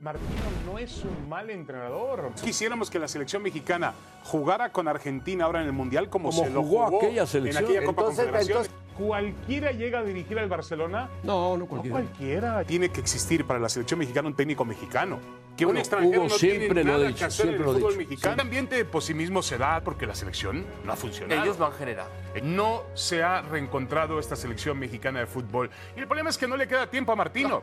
Martino 0.00 0.28
no 0.66 0.78
es 0.78 1.02
un 1.04 1.28
mal 1.28 1.48
entrenador. 1.50 2.32
Quisiéramos 2.42 2.90
que 2.90 2.98
la 2.98 3.08
selección 3.08 3.42
mexicana 3.42 3.94
jugara 4.24 4.70
con 4.70 4.86
Argentina 4.88 5.44
ahora 5.46 5.60
en 5.62 5.66
el 5.66 5.72
Mundial 5.72 6.10
como, 6.10 6.30
Como 6.30 6.44
se 6.44 6.50
lo 6.50 6.62
jugó 6.62 6.86
jugó 6.86 6.98
aquella 7.02 7.22
en 7.22 7.26
selección. 7.26 7.64
aquella 7.64 7.84
Copa 7.84 8.02
Entonces- 8.02 8.24
Confederaciones. 8.26 8.70
¿Cualquiera 8.98 9.72
llega 9.72 9.98
a 10.00 10.02
dirigir 10.04 10.38
al 10.38 10.48
Barcelona? 10.48 11.08
No, 11.24 11.52
no 11.52 11.56
No 11.58 11.66
cualquiera. 11.66 11.92
cualquiera. 12.00 12.64
Tiene 12.64 12.90
que 12.90 13.00
existir 13.00 13.44
para 13.46 13.58
la 13.58 13.68
selección 13.68 13.98
mexicana 13.98 14.28
un 14.28 14.34
técnico 14.36 14.64
mexicano. 14.64 15.18
Que 15.56 15.64
un 15.64 15.68
Bueno, 15.68 15.80
extranjero 15.80 16.20
Hugo 16.22 16.28
no 16.30 16.38
siempre 16.38 16.66
tiene 16.66 16.84
lo 16.84 16.90
ha 16.90 16.98
nada 16.98 17.06
dicho, 17.08 17.18
que 17.18 17.24
hacer 17.26 17.46
en 17.46 17.52
siempre 17.52 17.56
el 17.56 17.62
lo 17.64 17.70
ha 17.70 17.74
fútbol 17.74 17.92
dicho, 17.98 18.08
mexicano. 18.10 18.34
El 18.34 18.40
ambiente 18.40 18.74
de 18.76 18.84
pesimismo 18.84 19.42
se 19.42 19.56
da 19.56 19.80
porque 19.84 20.04
la 20.06 20.14
selección 20.16 20.66
no 20.84 20.92
ha 20.92 20.96
funcionado. 20.96 21.42
Ellos 21.42 21.58
lo 21.58 21.66
han 21.66 21.74
generado. 21.74 22.10
No 22.42 22.84
se 22.94 23.22
ha 23.22 23.40
reencontrado 23.42 24.18
esta 24.18 24.34
selección 24.34 24.78
mexicana 24.78 25.20
de 25.20 25.26
fútbol. 25.26 25.70
Y 25.96 26.00
el 26.00 26.06
problema 26.06 26.30
es 26.30 26.38
que 26.38 26.48
no 26.48 26.56
le 26.56 26.66
queda 26.66 26.90
tiempo 26.90 27.12
a 27.12 27.16
Martino. 27.16 27.62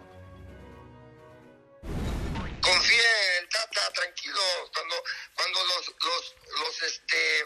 confíe 2.62 3.02
en 3.38 3.44
el 3.44 3.50
Tata, 3.50 3.92
tranquilo, 3.94 4.40
cuando, 4.74 4.96
cuando 5.36 5.60
los, 5.66 5.88
los, 5.88 6.36
los, 6.60 6.82
este, 6.84 7.46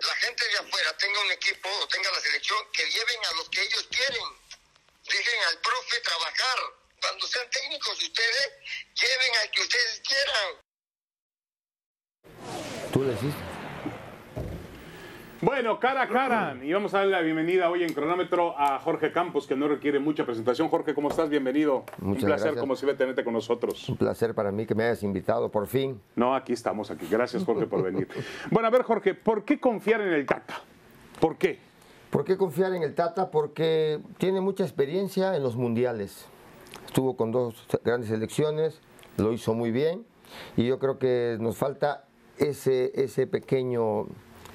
la 0.00 0.14
gente 0.16 0.42
de 0.48 0.58
afuera 0.66 0.96
tenga 0.96 1.20
un 1.20 1.30
equipo 1.30 1.68
o 1.82 1.86
tenga 1.88 2.10
la 2.10 2.20
selección, 2.20 2.58
que 2.72 2.82
lleven 2.90 3.18
a 3.30 3.36
los 3.36 3.48
que 3.50 3.62
ellos 3.62 3.86
quieren. 3.90 4.24
Dejen 5.04 5.40
al 5.48 5.58
profe 5.60 6.00
trabajar. 6.00 6.58
Cuando 7.08 7.26
sean 7.26 7.46
técnicos 7.52 8.02
ustedes, 8.02 8.50
lleven 8.96 9.32
al 9.40 9.50
que 9.52 9.60
ustedes 9.60 10.02
quieran. 10.08 10.56
Tú 12.92 13.02
le 13.02 13.10
decís. 13.10 13.34
Bueno, 15.40 15.78
cara 15.78 16.02
a 16.02 16.08
cara. 16.08 16.56
Y 16.64 16.72
vamos 16.72 16.94
a 16.94 16.98
darle 16.98 17.12
la 17.12 17.20
bienvenida 17.20 17.70
hoy 17.70 17.84
en 17.84 17.92
cronómetro 17.92 18.58
a 18.58 18.80
Jorge 18.80 19.12
Campos, 19.12 19.46
que 19.46 19.54
no 19.54 19.68
requiere 19.68 20.00
mucha 20.00 20.24
presentación. 20.24 20.68
Jorge, 20.68 20.94
¿cómo 20.94 21.08
estás? 21.08 21.28
Bienvenido. 21.28 21.84
Muchas 21.98 22.24
Un 22.24 22.28
placer, 22.28 22.44
gracias. 22.46 22.60
como 22.60 22.74
siempre, 22.74 22.96
tenerte 22.96 23.22
con 23.22 23.34
nosotros. 23.34 23.88
Un 23.88 23.96
placer 23.96 24.34
para 24.34 24.50
mí 24.50 24.66
que 24.66 24.74
me 24.74 24.84
hayas 24.84 25.04
invitado, 25.04 25.48
por 25.48 25.68
fin. 25.68 26.00
No, 26.16 26.34
aquí 26.34 26.54
estamos, 26.54 26.90
aquí. 26.90 27.06
Gracias, 27.08 27.44
Jorge, 27.44 27.66
por 27.66 27.84
venir. 27.84 28.08
Bueno, 28.50 28.66
a 28.66 28.70
ver, 28.70 28.82
Jorge, 28.82 29.14
¿por 29.14 29.44
qué 29.44 29.60
confiar 29.60 30.00
en 30.00 30.12
el 30.12 30.26
Tata? 30.26 30.60
¿Por 31.20 31.36
qué? 31.36 31.60
¿Por 32.10 32.24
qué 32.24 32.36
confiar 32.36 32.72
en 32.74 32.82
el 32.82 32.96
Tata? 32.96 33.30
Porque 33.30 34.00
tiene 34.18 34.40
mucha 34.40 34.64
experiencia 34.64 35.36
en 35.36 35.44
los 35.44 35.54
mundiales. 35.54 36.26
Estuvo 36.84 37.16
con 37.16 37.30
dos 37.32 37.54
grandes 37.84 38.10
selecciones, 38.10 38.80
lo 39.16 39.32
hizo 39.32 39.54
muy 39.54 39.70
bien 39.70 40.04
y 40.56 40.66
yo 40.66 40.78
creo 40.78 40.98
que 40.98 41.36
nos 41.40 41.56
falta 41.56 42.04
ese, 42.38 42.92
ese 42.94 43.26
pequeño 43.26 44.06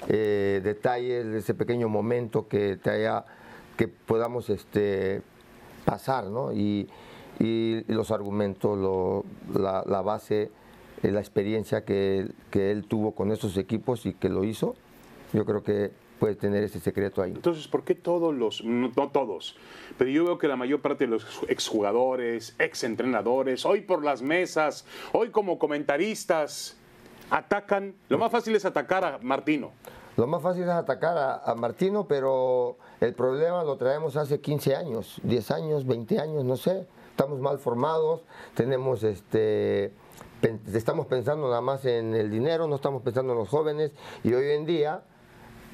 eh, 0.08 0.60
detalle, 0.62 1.36
ese 1.38 1.54
pequeño 1.54 1.88
momento 1.88 2.48
que, 2.48 2.76
te 2.76 2.90
haya, 2.90 3.24
que 3.76 3.88
podamos 3.88 4.50
este, 4.50 5.22
pasar, 5.84 6.26
¿no? 6.26 6.52
Y, 6.52 6.88
y 7.38 7.84
los 7.92 8.10
argumentos, 8.10 8.78
lo- 8.78 9.24
la, 9.58 9.84
la 9.86 10.02
base, 10.02 10.50
eh, 11.02 11.10
la 11.10 11.20
experiencia 11.20 11.84
que, 11.84 12.28
que 12.50 12.70
él 12.70 12.84
tuvo 12.86 13.12
con 13.12 13.32
esos 13.32 13.56
equipos 13.56 14.06
y 14.06 14.14
que 14.14 14.28
lo 14.28 14.44
hizo, 14.44 14.74
yo 15.32 15.44
creo 15.44 15.62
que 15.62 15.90
puede 16.22 16.36
tener 16.36 16.62
ese 16.62 16.78
secreto 16.78 17.20
ahí. 17.20 17.32
Entonces, 17.32 17.66
¿por 17.66 17.82
qué 17.82 17.96
todos 17.96 18.32
los, 18.32 18.62
no, 18.62 18.92
no 18.94 19.08
todos, 19.10 19.56
pero 19.98 20.08
yo 20.08 20.24
veo 20.24 20.38
que 20.38 20.46
la 20.46 20.54
mayor 20.54 20.80
parte 20.80 21.02
de 21.06 21.10
los 21.10 21.26
exjugadores, 21.48 22.54
exentrenadores, 22.60 23.66
hoy 23.66 23.80
por 23.80 24.04
las 24.04 24.22
mesas, 24.22 24.84
hoy 25.12 25.30
como 25.30 25.58
comentaristas, 25.58 26.76
atacan, 27.28 27.96
lo 28.08 28.18
más 28.18 28.30
fácil 28.30 28.54
es 28.54 28.64
atacar 28.64 29.04
a 29.04 29.18
Martino. 29.18 29.72
Lo 30.16 30.28
más 30.28 30.40
fácil 30.40 30.62
es 30.62 30.68
atacar 30.68 31.18
a, 31.18 31.38
a 31.38 31.56
Martino, 31.56 32.06
pero 32.06 32.76
el 33.00 33.14
problema 33.14 33.64
lo 33.64 33.76
traemos 33.76 34.14
hace 34.16 34.40
15 34.40 34.76
años, 34.76 35.18
10 35.24 35.50
años, 35.50 35.86
20 35.86 36.20
años, 36.20 36.44
no 36.44 36.56
sé. 36.56 36.86
Estamos 37.10 37.40
mal 37.40 37.58
formados, 37.58 38.20
tenemos 38.54 39.02
este 39.02 39.90
pen- 40.40 40.60
estamos 40.72 41.06
pensando 41.06 41.48
nada 41.48 41.60
más 41.62 41.84
en 41.84 42.14
el 42.14 42.30
dinero, 42.30 42.68
no 42.68 42.76
estamos 42.76 43.02
pensando 43.02 43.32
en 43.32 43.40
los 43.40 43.48
jóvenes 43.48 43.90
y 44.22 44.32
hoy 44.34 44.50
en 44.52 44.66
día 44.66 45.02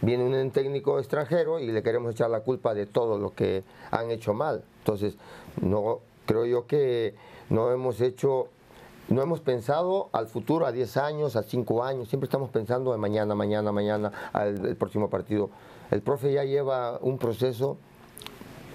viene 0.02 0.24
un 0.24 0.50
técnico 0.50 0.98
extranjero 0.98 1.58
y 1.58 1.66
le 1.66 1.82
queremos 1.82 2.12
echar 2.12 2.30
la 2.30 2.40
culpa 2.40 2.74
de 2.74 2.86
todo 2.86 3.18
lo 3.18 3.34
que 3.34 3.64
han 3.90 4.10
hecho 4.10 4.34
mal. 4.34 4.64
Entonces, 4.78 5.16
no 5.60 6.00
creo 6.26 6.44
yo 6.44 6.66
que 6.66 7.14
no 7.50 7.72
hemos 7.72 8.00
hecho 8.00 8.48
no 9.08 9.22
hemos 9.22 9.40
pensado 9.40 10.10
al 10.12 10.26
futuro, 10.26 10.66
a 10.66 10.72
10 10.72 10.96
años, 10.98 11.36
a 11.36 11.42
5 11.42 11.82
años, 11.82 12.08
siempre 12.08 12.26
estamos 12.26 12.50
pensando 12.50 12.94
en 12.94 13.00
mañana, 13.00 13.34
mañana, 13.34 13.72
mañana, 13.72 14.12
al 14.34 14.76
próximo 14.76 15.08
partido. 15.08 15.48
El 15.90 16.02
profe 16.02 16.30
ya 16.32 16.44
lleva 16.44 16.98
un 17.00 17.16
proceso, 17.16 17.78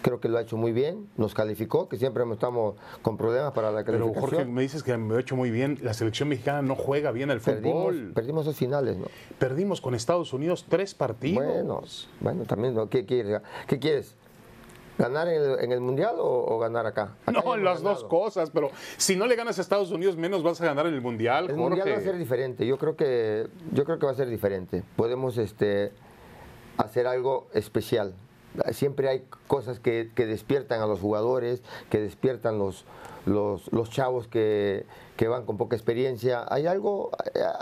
creo 0.03 0.19
que 0.19 0.29
lo 0.29 0.37
ha 0.37 0.41
hecho 0.41 0.57
muy 0.57 0.71
bien, 0.71 1.09
nos 1.17 1.33
calificó, 1.33 1.89
que 1.89 1.97
siempre 1.97 2.23
estamos 2.31 2.75
con 3.01 3.17
problemas 3.17 3.53
para 3.53 3.71
la 3.71 3.83
Pero 3.83 3.99
calificación. 4.05 4.29
Jorge, 4.29 4.45
me 4.45 4.61
dices 4.61 4.83
que 4.83 4.95
me 4.97 5.15
ha 5.15 5.19
hecho 5.19 5.35
muy 5.35 5.49
bien, 5.49 5.79
la 5.81 5.95
selección 5.95 6.29
mexicana 6.29 6.61
no 6.61 6.75
juega 6.75 7.11
bien 7.11 7.31
al 7.31 7.39
perdimos, 7.39 7.85
fútbol. 7.95 8.11
perdimos 8.13 8.45
dos 8.45 8.55
finales, 8.55 8.97
¿no? 8.97 9.07
Perdimos 9.39 9.81
con 9.81 9.95
Estados 9.95 10.31
Unidos 10.33 10.65
tres 10.69 10.93
partidos. 10.93 11.43
Bueno, 11.43 11.81
bueno, 12.19 12.43
también, 12.43 12.75
¿no? 12.75 12.87
¿Qué 12.89 13.05
quieres? 13.05 13.41
¿Qué 13.65 13.79
quieres? 13.79 14.15
¿Ganar 14.95 15.27
en 15.27 15.41
el, 15.41 15.59
en 15.59 15.71
el 15.71 15.81
Mundial 15.81 16.15
o, 16.19 16.45
o 16.53 16.59
ganar 16.59 16.85
acá? 16.85 17.15
No, 17.31 17.57
las 17.57 17.81
dos 17.81 18.03
cosas, 18.03 18.51
pero 18.51 18.69
si 18.97 19.15
no 19.15 19.25
le 19.25 19.35
ganas 19.35 19.57
a 19.57 19.61
Estados 19.61 19.89
Unidos, 19.89 20.15
menos 20.17 20.43
vas 20.43 20.61
a 20.61 20.65
ganar 20.65 20.85
en 20.85 20.93
el 20.93 21.01
Mundial, 21.01 21.45
El 21.45 21.55
Jorge. 21.55 21.61
mundial 21.61 21.89
va 21.91 21.97
a 21.97 22.01
ser 22.01 22.17
diferente. 22.17 22.67
Yo 22.67 22.77
creo 22.77 22.95
que 22.95 23.47
yo 23.71 23.85
creo 23.85 23.97
que 23.97 24.05
va 24.05 24.11
a 24.11 24.15
ser 24.15 24.29
diferente. 24.29 24.83
Podemos 24.95 25.39
este 25.39 25.91
hacer 26.77 27.07
algo 27.07 27.47
especial. 27.53 28.13
Siempre 28.71 29.09
hay 29.09 29.23
cosas 29.47 29.79
que, 29.79 30.09
que 30.15 30.25
despiertan 30.25 30.81
a 30.81 30.85
los 30.87 30.99
jugadores, 30.99 31.61
que 31.89 31.99
despiertan 31.99 32.57
los, 32.59 32.85
los, 33.25 33.71
los 33.71 33.89
chavos 33.89 34.27
que, 34.27 34.85
que 35.17 35.27
van 35.27 35.45
con 35.45 35.57
poca 35.57 35.75
experiencia. 35.75 36.45
Hay 36.49 36.67
algo, 36.67 37.11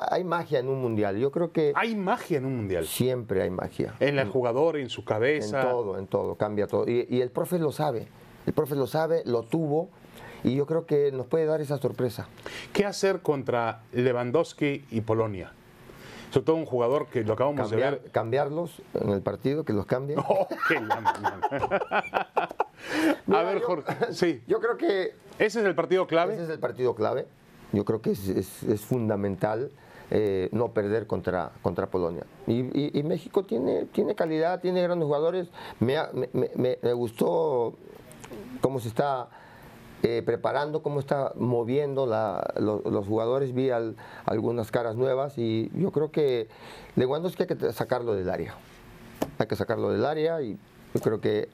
hay 0.10 0.24
magia 0.24 0.60
en 0.60 0.68
un 0.70 0.82
mundial. 0.82 1.18
Yo 1.18 1.32
creo 1.32 1.52
que 1.52 1.74
Hay 1.76 1.96
magia 1.96 2.38
en 2.38 2.46
un 2.46 2.56
mundial. 2.58 2.86
siempre 2.86 3.42
hay 3.42 3.50
magia. 3.50 3.96
En 4.00 4.20
el 4.20 4.28
jugador, 4.30 4.78
en 4.78 4.90
su 4.90 5.02
En 5.02 5.06
cabeza. 5.08 5.62
todo, 5.62 5.98
en 5.98 6.08
todo, 6.08 6.36
cambia 6.36 6.68
todo. 6.68 6.88
Y, 6.90 7.08
y 7.10 7.22
el 7.22 7.30
profe 7.32 7.60
lo 7.60 7.72
sabe, 7.72 8.08
el 8.46 8.54
profe 8.54 8.76
lo 8.76 8.88
sabe, 8.88 9.24
lo 9.26 9.44
tuvo, 9.44 9.90
y 10.44 10.56
yo 10.56 10.66
creo 10.66 10.86
que 10.88 11.12
nos 11.12 11.28
puede 11.28 11.46
dar 11.46 11.62
esa 11.62 11.78
sorpresa. 11.78 12.28
¿Qué 12.74 12.86
hacer 12.86 13.22
contra 13.22 13.84
Lewandowski 13.94 14.86
y 14.90 15.02
Polonia? 15.02 15.54
Sobre 16.32 16.46
todo 16.46 16.56
un 16.56 16.66
jugador 16.66 17.08
que 17.08 17.24
lo 17.24 17.34
acabamos 17.34 17.70
Cambiar- 17.70 17.92
de 17.96 18.00
ver. 18.02 18.12
cambiarlos 18.12 18.82
en 18.94 19.10
el 19.10 19.22
partido, 19.22 19.64
que 19.64 19.74
los 19.74 19.86
cambien. 19.86 20.20
Oh, 20.28 20.48
qué 20.68 20.80
mañana. 20.80 21.40
A 21.52 22.50
Mira, 23.28 23.44
ver, 23.44 23.60
yo- 23.62 23.68
Jorge. 23.68 23.94
Sí. 24.14 24.42
Yo 24.48 24.60
creo 24.60 24.78
que 24.78 25.14
Ese 25.40 25.60
es 25.60 25.66
el 25.66 25.76
partido 25.76 26.08
clave. 26.08 26.34
ese 26.36 26.44
es 26.44 26.50
el 26.50 26.60
partido 26.60 26.96
clave. 26.96 27.28
Yo 27.74 27.86
creo 27.86 28.02
que 28.02 28.12
es, 28.12 28.28
es- 28.28 28.64
es 28.64 28.82
fundamental 28.82 29.72
eh, 30.14 30.50
no 30.52 30.70
perder 30.74 31.08
contra, 31.08 31.52
contra 31.62 31.88
Polonia. 31.88 32.24
Y, 32.48 32.60
y- 32.78 32.92
y 33.00 33.04
México 33.04 33.44
tiene, 33.46 33.86
tiene 33.86 34.14
calidad, 34.16 34.60
tiene 34.60 34.82
grandes 34.82 35.06
jugadores. 35.06 35.48
Me- 35.80 35.98
me- 36.34 36.78
me 36.82 36.94
gustó 36.94 37.76
cómo 38.62 38.80
se 38.80 38.90
está 38.90 39.30
eh, 40.04 40.24
preparando, 40.26 40.82
cómo 40.82 41.00
está 41.00 41.32
moviendo 41.36 42.06
la- 42.08 42.54
lo- 42.60 42.82
los 42.90 43.06
jugadores. 43.08 43.54
Vi 43.54 43.70
al- 43.70 43.96
algunas 44.26 44.72
caras 44.72 44.96
nuevas 44.96 45.38
y 45.38 45.70
yo 45.76 45.92
creo 45.92 46.12
que 46.12 46.48
Lewandowski 46.96 47.44
hay 47.44 47.48
que 47.50 47.72
sacarlo 47.74 48.14
del 48.16 48.30
área. 48.30 48.56
Hay 49.38 49.48
que 49.48 49.56
sacarlo 49.56 49.92
del 49.92 50.06
área 50.06 50.42
y 50.42 50.58
yo 50.94 51.02
creo 51.02 51.22
que 51.22 51.50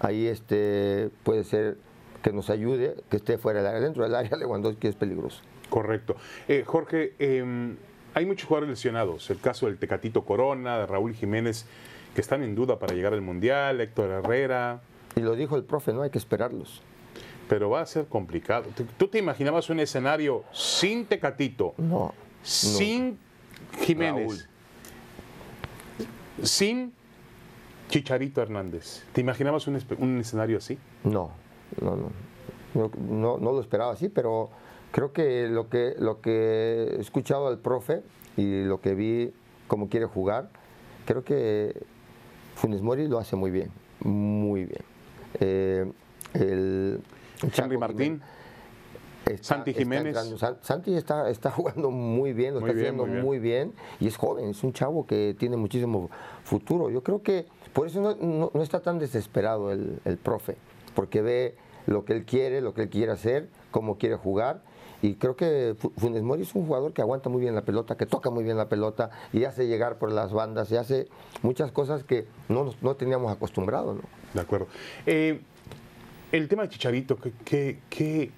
ahí 0.00 0.26
este 0.26 1.10
puede 1.22 1.44
ser 1.44 1.76
que 2.22 2.32
nos 2.32 2.50
ayude, 2.50 2.96
que 3.08 3.16
esté 3.16 3.38
fuera 3.38 3.60
del 3.60 3.68
área. 3.68 3.80
Dentro 3.80 4.02
del 4.02 4.14
área 4.14 4.36
Lewandowski 4.36 4.88
es 4.88 4.94
peligroso. 4.96 5.42
Correcto. 5.70 6.16
Eh, 6.48 6.64
Jorge, 6.66 7.14
eh, 7.20 7.76
hay 8.14 8.26
muchos 8.26 8.48
jugadores 8.48 8.70
lesionados. 8.70 9.30
El 9.30 9.38
caso 9.40 9.66
del 9.66 9.78
Tecatito 9.78 10.24
Corona, 10.24 10.78
de 10.78 10.86
Raúl 10.86 11.14
Jiménez, 11.14 11.64
que 12.14 12.20
están 12.20 12.42
en 12.42 12.56
duda 12.56 12.80
para 12.80 12.94
llegar 12.94 13.12
al 13.12 13.20
Mundial, 13.22 13.80
Héctor 13.80 14.10
Herrera, 14.10 14.80
Y 15.14 15.20
lo 15.20 15.36
dijo 15.36 15.54
el 15.56 15.62
profe, 15.64 15.92
no 15.92 16.02
hay 16.02 16.10
que 16.10 16.18
esperarlos. 16.18 16.82
Pero 17.50 17.68
va 17.68 17.80
a 17.80 17.86
ser 17.86 18.06
complicado. 18.06 18.66
¿Tú- 18.76 18.86
¿Tú 18.96 19.08
te 19.08 19.18
imaginabas 19.18 19.68
un 19.70 19.80
escenario 19.80 20.44
sin 20.52 21.04
Tecatito, 21.04 21.74
No. 21.78 22.14
sin 22.44 23.18
Jiménez, 23.80 24.48
sin 26.44 26.92
Chicharito 27.88 28.40
Hernández? 28.40 29.02
¿Te 29.12 29.20
imaginabas 29.20 29.66
un, 29.66 29.74
escenario 30.20 30.58
así? 30.58 30.78
No, 31.02 31.32
no, 31.80 31.96
no. 31.96 32.12
No, 32.72 32.88
no, 32.96 33.38
no 33.38 33.50
lo 33.50 33.60
esperaba 33.60 33.94
así, 33.94 34.08
pero 34.08 34.48
creo 34.92 35.12
que 35.12 35.48
lo 35.48 35.68
que 35.68 35.96
lo 35.98 36.20
que 36.20 36.84
he 36.98 37.00
escuchado 37.00 37.48
al 37.48 37.58
profe 37.58 38.02
y 38.36 38.62
lo 38.62 38.80
que 38.80 38.94
vi 38.94 39.32
cómo 39.66 39.88
quiere 39.88 40.06
jugar, 40.06 40.50
creo 41.04 41.24
que 41.24 41.74
Funes 42.54 42.80
Mori 42.80 43.08
lo 43.08 43.18
hace 43.18 43.34
muy 43.34 43.50
bien, 43.50 43.72
muy 44.04 44.66
bien. 44.66 44.82
Eh, 45.40 45.90
el 46.34 47.00
Henry 47.56 47.78
Martín. 47.78 48.22
Está- 49.26 49.44
Santi 49.44 49.70
está 49.70 49.82
Jiménez. 49.82 50.16
entrando. 50.16 50.58
Santi 50.62 50.94
está, 50.94 51.28
está 51.30 51.50
jugando 51.52 51.90
muy 51.90 52.32
bien, 52.32 52.54
lo 52.54 52.60
Muy 52.60 52.70
está 52.70 52.76
bien, 52.80 52.86
haciendo 52.86 53.04
muy 53.04 53.12
bien. 53.12 53.24
muy 53.24 53.38
bien 53.38 53.72
y 54.00 54.06
es 54.08 54.16
joven, 54.16 54.48
es 54.50 54.64
un 54.64 54.72
chavo 54.72 55.06
que 55.06 55.36
tiene 55.38 55.56
muchísimo 55.56 56.10
futuro. 56.42 56.90
Yo 56.90 57.02
creo 57.02 57.22
que 57.22 57.46
por 57.72 57.86
eso 57.86 58.00
no, 58.00 58.14
no- 58.16 58.50
no 58.52 58.62
está 58.62 58.80
tan 58.80 58.98
desesperado 58.98 59.70
el, 59.72 60.00
el 60.04 60.16
profe, 60.16 60.56
porque 60.94 61.22
ve 61.22 61.54
lo 61.86 62.04
que 62.04 62.14
él 62.14 62.24
quiere, 62.24 62.60
lo 62.60 62.74
que 62.74 62.82
él 62.82 62.88
quiere 62.88 63.12
hacer, 63.12 63.48
cómo 63.70 63.98
quiere 63.98 64.16
jugar. 64.16 64.62
Y 65.02 65.14
creo 65.14 65.34
que 65.36 65.74
Fu- 65.78 65.92
Funes 65.96 66.22
Mori 66.22 66.42
es 66.42 66.54
un 66.54 66.66
jugador 66.66 66.92
que 66.92 67.00
aguanta 67.00 67.28
muy 67.30 67.40
bien 67.40 67.54
la 67.54 67.62
pelota, 67.62 67.96
que 67.96 68.04
toca 68.06 68.30
muy 68.30 68.42
bien 68.44 68.56
la 68.56 68.68
pelota 68.68 69.10
y 69.32 69.44
hace 69.44 69.66
llegar 69.66 69.98
por 69.98 70.12
las 70.12 70.32
bandas 70.32 70.70
y 70.72 70.76
hace 70.76 71.08
muchas 71.42 71.72
cosas 71.72 72.04
que 72.04 72.26
no, 72.48 72.74
no 72.82 72.96
teníamos 72.96 73.30
acostumbrado. 73.32 73.94
¿no? 73.94 74.00
De 74.34 74.40
acuerdo. 74.40 74.66
Eh, 75.06 75.40
el 76.32 76.48
tema 76.48 76.62
de 76.62 76.68
Chicharito, 76.70 77.16
¿qué, 77.16 77.32
qué, 77.44 77.78
qué- 77.88 78.30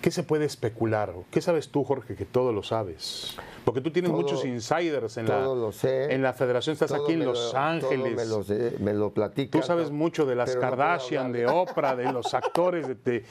qué 0.00 0.10
se 0.10 0.22
puede 0.22 0.44
especular? 0.44 1.12
¿Qué 1.30 1.40
sabes 1.40 1.68
tú, 1.70 1.82
Jorge, 1.84 2.14
que 2.14 2.24
todo 2.24 2.52
lo 2.52 2.62
sabes? 2.62 3.36
Porque 3.64 3.80
tú 3.80 3.90
tienes 3.90 4.10
Todo- 4.10 4.20
muchos 4.22 4.44
insiders 4.44 5.16
en 5.16 5.26
la, 5.28 5.40
todo 5.42 5.56
lo 5.56 5.72
sé. 5.72 6.12
en 6.14 6.22
la 6.22 6.32
federación, 6.32 6.72
estás 6.74 6.92
aquí 6.92 7.12
en 7.12 7.24
Los 7.24 7.52
lo- 7.52 7.58
Ángeles. 7.58 8.14
me 8.16 8.24
lo, 8.24 8.42
sé, 8.44 8.76
me 8.80 8.94
lo 8.94 9.10
platica. 9.10 9.50
Tú 9.58 9.64
sabes 9.66 9.90
mucho 9.90 10.24
de 10.24 10.34
las 10.36 10.54
no 10.54 10.60
Kardashian, 10.60 11.32
de. 11.32 11.46
Oprah, 11.46 11.94
de 11.96 12.12
los 12.12 12.32
actores. 12.34 12.86
De, 12.88 12.94
de- 12.94 13.24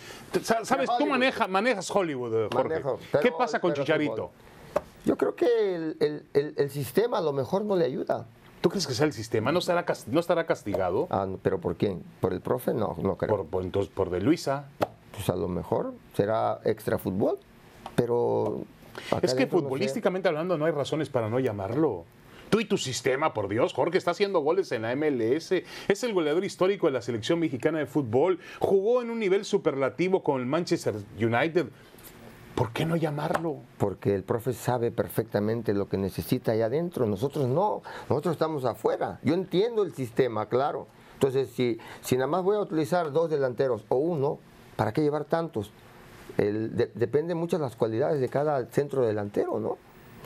sabes, 0.43 0.89
tú 0.99 1.05
maneja, 1.07 1.47
manejas 1.47 1.89
Hollywood, 1.89 2.33
eh, 2.45 2.47
Jorge. 2.51 2.69
Manejo, 2.69 2.99
¿Qué 3.21 3.31
pasa 3.31 3.59
con 3.59 3.73
Chicharito? 3.73 4.31
Yo 5.05 5.15
creo 5.17 5.35
que 5.35 5.45
el, 5.75 5.97
el- 6.01 6.25
el- 6.33 6.53
el 6.57 6.69
sistema 6.69 7.19
a 7.19 7.21
lo 7.21 7.31
mejor 7.31 7.63
no 7.63 7.75
le 7.77 7.85
ayuda. 7.85 8.27
¿Tú 8.61 8.69
crees 8.69 8.87
que 8.87 8.93
sea 8.93 9.05
el 9.05 9.13
sistema? 9.13 9.51
¿No 9.51 9.59
estará, 9.59 9.85
no 10.07 10.19
estará 10.19 10.45
castigado? 10.45 11.07
Ah, 11.09 11.27
¿Pero 11.41 11.59
por 11.59 11.75
quién? 11.75 12.03
¿Por 12.19 12.33
el 12.33 12.41
profe? 12.41 12.73
No, 12.73 12.95
no 13.01 13.15
creo. 13.17 13.29
Por, 13.37 13.45
por- 13.45 13.63
entonces, 13.63 13.91
por 13.93 14.09
de 14.09 14.19
Luisa. 14.21 14.65
Pues 15.11 15.29
a 15.29 15.35
lo 15.35 15.47
mejor 15.47 15.93
será 16.15 16.59
extra 16.63 16.97
fútbol, 16.97 17.37
pero... 17.95 18.61
Es 18.97 19.09
que 19.09 19.15
adentro 19.15 19.31
no 19.31 19.35
sé. 19.37 19.47
futbolísticamente 19.63 20.27
hablando 20.27 20.57
no 20.57 20.65
hay 20.65 20.71
razones 20.71 21.09
para 21.09 21.29
no 21.29 21.39
llamarlo. 21.39 22.05
Tú 22.49 22.59
y 22.61 22.65
tu 22.65 22.77
sistema, 22.77 23.33
por 23.33 23.49
Dios, 23.49 23.73
Jorge 23.73 23.97
está 23.97 24.11
haciendo 24.11 24.39
goles 24.39 24.71
en 24.71 24.83
la 24.83 24.95
MLS, 24.95 25.51
es 25.87 26.03
el 26.03 26.13
goleador 26.13 26.45
histórico 26.45 26.87
de 26.87 26.93
la 26.93 27.01
selección 27.01 27.39
mexicana 27.39 27.79
de 27.79 27.85
fútbol, 27.87 28.39
jugó 28.59 29.01
en 29.01 29.09
un 29.09 29.19
nivel 29.19 29.43
superlativo 29.43 30.23
con 30.23 30.39
el 30.39 30.47
Manchester 30.47 30.95
United. 31.19 31.67
¿Por 32.57 32.73
qué 32.73 32.87
no 32.87 32.95
llamarlo? 32.95 33.57
Porque 33.77 34.15
el 34.15 34.23
profe 34.23 34.51
sabe 34.51 34.89
perfectamente 34.89 35.75
lo 35.75 35.87
que 35.87 35.97
necesita 35.97 36.53
allá 36.53 36.65
adentro, 36.65 37.05
nosotros 37.05 37.47
no, 37.47 37.83
nosotros 38.09 38.33
estamos 38.33 38.65
afuera. 38.65 39.19
Yo 39.21 39.35
entiendo 39.35 39.83
el 39.83 39.93
sistema, 39.93 40.47
claro. 40.47 40.87
Entonces, 41.13 41.49
si, 41.51 41.77
si 42.01 42.15
nada 42.15 42.25
más 42.25 42.41
voy 42.43 42.55
a 42.57 42.61
utilizar 42.61 43.11
dos 43.11 43.29
delanteros 43.29 43.85
o 43.89 43.97
uno, 43.97 44.39
¿para 44.75 44.91
qué 44.91 45.01
llevar 45.03 45.25
tantos? 45.25 45.69
El- 46.39 46.75
de- 46.75 46.91
depende 46.95 47.35
mucho 47.35 47.57
de 47.57 47.63
las 47.63 47.75
cualidades 47.75 48.19
de 48.19 48.27
cada 48.29 48.65
centro 48.65 49.05
delantero, 49.05 49.59
¿no? 49.59 49.77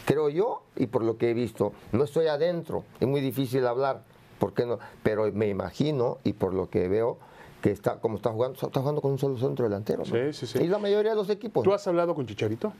Creo 0.05 0.29
yo, 0.29 0.61
y 0.77 0.87
por 0.87 1.03
lo 1.03 1.17
que 1.17 1.31
he 1.31 1.33
visto, 1.33 1.73
no 1.91 2.05
estoy 2.05 2.27
adentro, 2.27 2.85
es 3.01 3.07
muy 3.09 3.19
difícil 3.19 3.67
hablar, 3.67 4.03
¿por 4.39 4.53
qué 4.53 4.65
no? 4.65 4.79
Pero 5.03 5.29
me 5.33 5.49
imagino, 5.49 6.17
y 6.23 6.31
por 6.33 6.53
lo 6.53 6.69
que 6.69 6.87
veo, 6.87 7.17
que 7.61 7.71
está, 7.71 7.99
como 7.99 8.15
está 8.17 8.31
jugando, 8.31 8.57
está 8.59 8.79
jugando 8.79 9.01
con 9.01 9.11
un 9.11 9.19
solo 9.19 9.37
centro 9.37 9.63
delantero, 9.65 9.99
¿no? 9.99 10.05
Sí, 10.05 10.33
sí, 10.33 10.47
sí. 10.47 10.59
Y 10.63 10.67
la 10.67 10.79
mayoría 10.79 11.11
de 11.11 11.17
los 11.17 11.29
equipos. 11.29 11.63
¿Tú 11.63 11.73
has 11.73 11.85
hablado 11.87 12.15
con 12.15 12.25
Chicharito? 12.25 12.73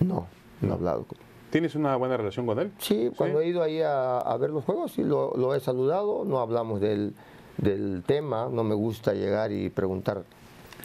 No, 0.00 0.26
no 0.60 0.68
he 0.70 0.72
hablado 0.72 1.04
con 1.04 1.18
¿Tienes 1.50 1.74
una 1.74 1.96
buena 1.96 2.16
relación 2.16 2.46
con 2.46 2.60
él? 2.60 2.70
Sí, 2.78 3.10
cuando 3.16 3.40
he 3.40 3.48
ido 3.48 3.62
ahí 3.62 3.80
a, 3.82 4.18
a 4.18 4.36
ver 4.36 4.50
los 4.50 4.64
juegos, 4.64 4.92
sí, 4.92 5.02
lo, 5.02 5.32
lo 5.36 5.52
he 5.56 5.58
saludado, 5.60 6.24
no 6.24 6.38
hablamos 6.38 6.80
del, 6.80 7.12
del 7.56 8.04
tema, 8.06 8.48
no 8.48 8.62
me 8.62 8.76
gusta 8.76 9.12
llegar 9.14 9.50
y 9.50 9.68
preguntar 9.68 10.22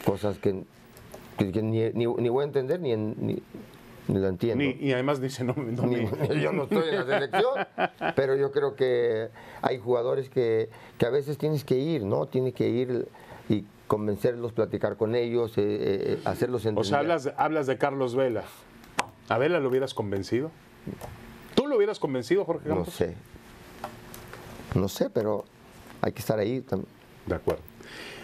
cosas 0.04 0.38
que, 0.38 0.64
que- 1.38 1.52
que 1.52 1.62
ni, 1.62 1.78
ni- 1.92 2.12
ni 2.12 2.28
voy 2.28 2.42
a 2.42 2.46
entender 2.46 2.80
ni, 2.80 2.90
en- 2.92 3.14
ni, 3.18 3.40
ni 4.08 4.18
lo 4.20 4.28
entiendo. 4.28 4.62
Ni- 4.64 4.76
y 4.80 4.92
además 4.92 5.20
dice, 5.20 5.44
no, 5.44 5.54
no 5.56 5.82
Ni- 5.86 5.96
me- 6.06 6.40
yo 6.40 6.52
no 6.52 6.64
estoy 6.64 6.88
en 6.90 6.96
la 6.96 7.04
selección, 7.04 7.66
pero 8.14 8.36
yo 8.36 8.50
creo 8.52 8.74
que 8.76 9.28
hay 9.62 9.78
jugadores 9.78 10.28
que, 10.30 10.68
que 10.98 11.06
a 11.06 11.10
veces 11.10 11.38
tienes 11.38 11.64
que 11.64 11.76
ir, 11.76 12.04
¿no? 12.04 12.26
Tienes 12.26 12.54
que 12.54 12.68
ir 12.68 13.08
y 13.48 13.64
convencerlos, 13.86 14.52
platicar 14.52 14.96
con 14.96 15.14
ellos, 15.14 15.56
eh, 15.58 15.62
eh, 15.68 16.18
hacerlos 16.24 16.62
entender. 16.66 16.80
O 16.80 16.84
sea, 16.84 16.98
hablas 16.98 17.24
de, 17.24 17.34
hablas 17.36 17.66
de 17.66 17.78
Carlos 17.78 18.14
Vela. 18.16 18.44
¿A 19.28 19.38
Vela 19.38 19.58
lo 19.60 19.68
hubieras 19.68 19.94
convencido? 19.94 20.50
¿Tú 21.54 21.66
lo 21.66 21.76
hubieras 21.76 21.98
convencido, 21.98 22.44
Jorge 22.44 22.68
No 22.68 22.76
Campos? 22.76 22.94
sé. 22.94 23.14
No 24.74 24.88
sé, 24.88 25.08
pero 25.10 25.44
hay 26.02 26.12
que 26.12 26.20
estar 26.20 26.38
ahí 26.38 26.60
también. 26.60 26.88
De 27.26 27.34
acuerdo. 27.34 27.62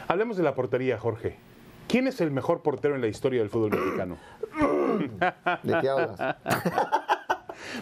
Hablemos 0.08 0.36
de 0.36 0.42
la 0.42 0.54
portería, 0.54 0.98
Jorge. 0.98 1.36
¿Quién 1.88 2.06
es 2.06 2.20
el 2.20 2.30
mejor 2.30 2.60
portero 2.62 2.94
en 2.94 3.00
la 3.00 3.06
historia 3.08 3.40
del 3.40 3.48
fútbol 3.50 3.70
mexicano? 3.70 4.16
¿De 4.98 5.80
qué 5.80 5.88
hablas? 5.88 6.18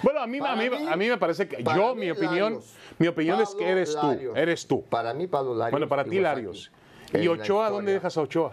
Bueno, 0.02 0.20
a 0.20 0.26
mí, 0.26 0.38
a 0.44 0.56
mí, 0.56 0.68
mí- 0.68 0.86
a 0.88 0.96
mí 0.96 1.08
me 1.08 1.16
parece 1.16 1.48
que 1.48 1.62
yo, 1.62 1.94
mi 1.94 2.10
opinión, 2.10 2.54
Larios. 2.54 2.74
mi 2.98 3.06
opinión 3.06 3.40
es 3.40 3.54
que 3.54 3.66
eres 3.68 3.96
tú, 3.98 4.10
eres 4.34 4.66
tú. 4.66 4.82
Para 4.84 5.14
mí, 5.14 5.26
Pablo 5.26 5.54
Larios. 5.54 5.70
Bueno, 5.72 5.88
para 5.88 6.04
ti. 6.04 6.20
Larios. 6.20 6.70
¿Y 7.14 7.26
Ochoa, 7.28 7.70
dónde 7.70 7.92
dejas 7.92 8.16
a 8.16 8.20
Ochoa? 8.20 8.52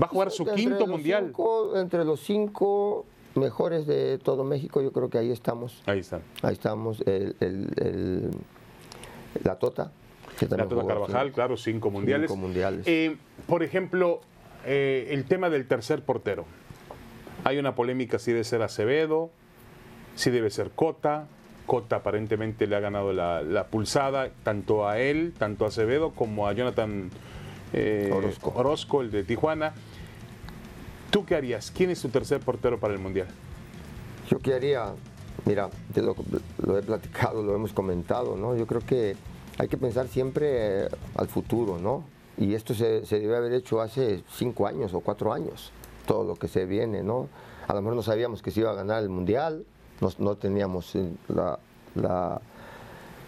Va 0.00 0.06
a 0.06 0.08
jugar 0.08 0.30
su 0.30 0.42
Entre 0.42 0.56
quinto 0.56 0.86
mundial. 0.86 1.24
cinco- 1.26 1.76
entre 1.78 2.04
los 2.04 2.20
cinco 2.20 3.06
mejores 3.34 3.86
de 3.86 4.18
todo 4.18 4.44
México, 4.44 4.82
yo 4.82 4.92
creo 4.92 5.08
que 5.08 5.18
ahí 5.18 5.30
estamos. 5.32 5.82
Ahí 5.86 6.00
está. 6.00 6.20
Ahí 6.42 6.52
estamos. 6.52 7.00
El, 7.06 7.36
el- 7.40 7.70
el- 7.78 8.30
la 9.44 9.56
Tota. 9.58 9.92
que 10.38 10.46
La 10.46 10.64
Tota 10.64 10.74
jugó, 10.74 10.86
Carvajal, 10.88 11.28
sí. 11.28 11.32
claro, 11.32 11.56
cinco 11.56 11.90
mundiales. 11.90 12.30
Cinco 12.30 12.40
mundiales. 12.40 12.86
Eh, 12.86 13.16
por 13.46 13.62
ejemplo, 13.62 14.20
eh, 14.66 15.08
el 15.10 15.24
tema 15.24 15.48
del 15.48 15.66
tercer 15.66 16.04
portero. 16.04 16.44
Hay 17.46 17.58
una 17.58 17.76
polémica 17.76 18.18
si 18.18 18.32
debe 18.32 18.42
ser 18.42 18.60
Acevedo, 18.62 19.30
si 20.16 20.30
debe 20.30 20.50
ser 20.50 20.72
Cota. 20.72 21.28
Cota 21.64 21.96
aparentemente 21.96 22.66
le 22.66 22.74
ha 22.74 22.80
ganado 22.80 23.12
la, 23.12 23.40
la 23.42 23.68
pulsada 23.68 24.30
tanto 24.42 24.88
a 24.88 24.98
él, 24.98 25.32
tanto 25.38 25.64
a 25.64 25.68
Acevedo 25.68 26.10
como 26.10 26.48
a 26.48 26.52
Jonathan 26.54 27.08
eh, 27.72 28.10
Orozco. 28.12 28.52
Orozco, 28.56 29.00
el 29.00 29.12
de 29.12 29.22
Tijuana. 29.22 29.74
¿Tú 31.12 31.24
qué 31.24 31.36
harías? 31.36 31.70
¿Quién 31.70 31.90
es 31.90 32.02
tu 32.02 32.08
tercer 32.08 32.40
portero 32.40 32.80
para 32.80 32.94
el 32.94 32.98
Mundial? 32.98 33.28
Yo 34.28 34.40
qué 34.40 34.54
haría, 34.54 34.86
mira, 35.44 35.70
te 35.94 36.02
lo, 36.02 36.16
lo 36.66 36.76
he 36.76 36.82
platicado, 36.82 37.44
lo 37.44 37.54
hemos 37.54 37.72
comentado, 37.72 38.36
¿no? 38.36 38.56
Yo 38.56 38.66
creo 38.66 38.80
que 38.80 39.14
hay 39.56 39.68
que 39.68 39.76
pensar 39.76 40.08
siempre 40.08 40.86
eh, 40.86 40.88
al 41.14 41.28
futuro, 41.28 41.78
¿no? 41.78 42.02
Y 42.38 42.54
esto 42.54 42.74
se, 42.74 43.06
se 43.06 43.20
debe 43.20 43.36
haber 43.36 43.52
hecho 43.52 43.80
hace 43.80 44.24
cinco 44.32 44.66
años 44.66 44.92
o 44.94 45.00
cuatro 45.00 45.32
años, 45.32 45.70
todo 46.06 46.24
lo 46.24 46.36
que 46.36 46.48
se 46.48 46.64
viene, 46.66 47.02
¿no? 47.02 47.28
A 47.68 47.74
lo 47.74 47.82
mejor 47.82 47.96
no 47.96 48.02
sabíamos 48.02 48.42
que 48.42 48.50
se 48.50 48.60
iba 48.60 48.70
a 48.70 48.74
ganar 48.74 49.02
el 49.02 49.08
Mundial, 49.08 49.64
no, 50.00 50.10
no 50.18 50.36
teníamos 50.36 50.94
eh, 50.96 51.08
la, 51.28 51.58
la 51.94 52.40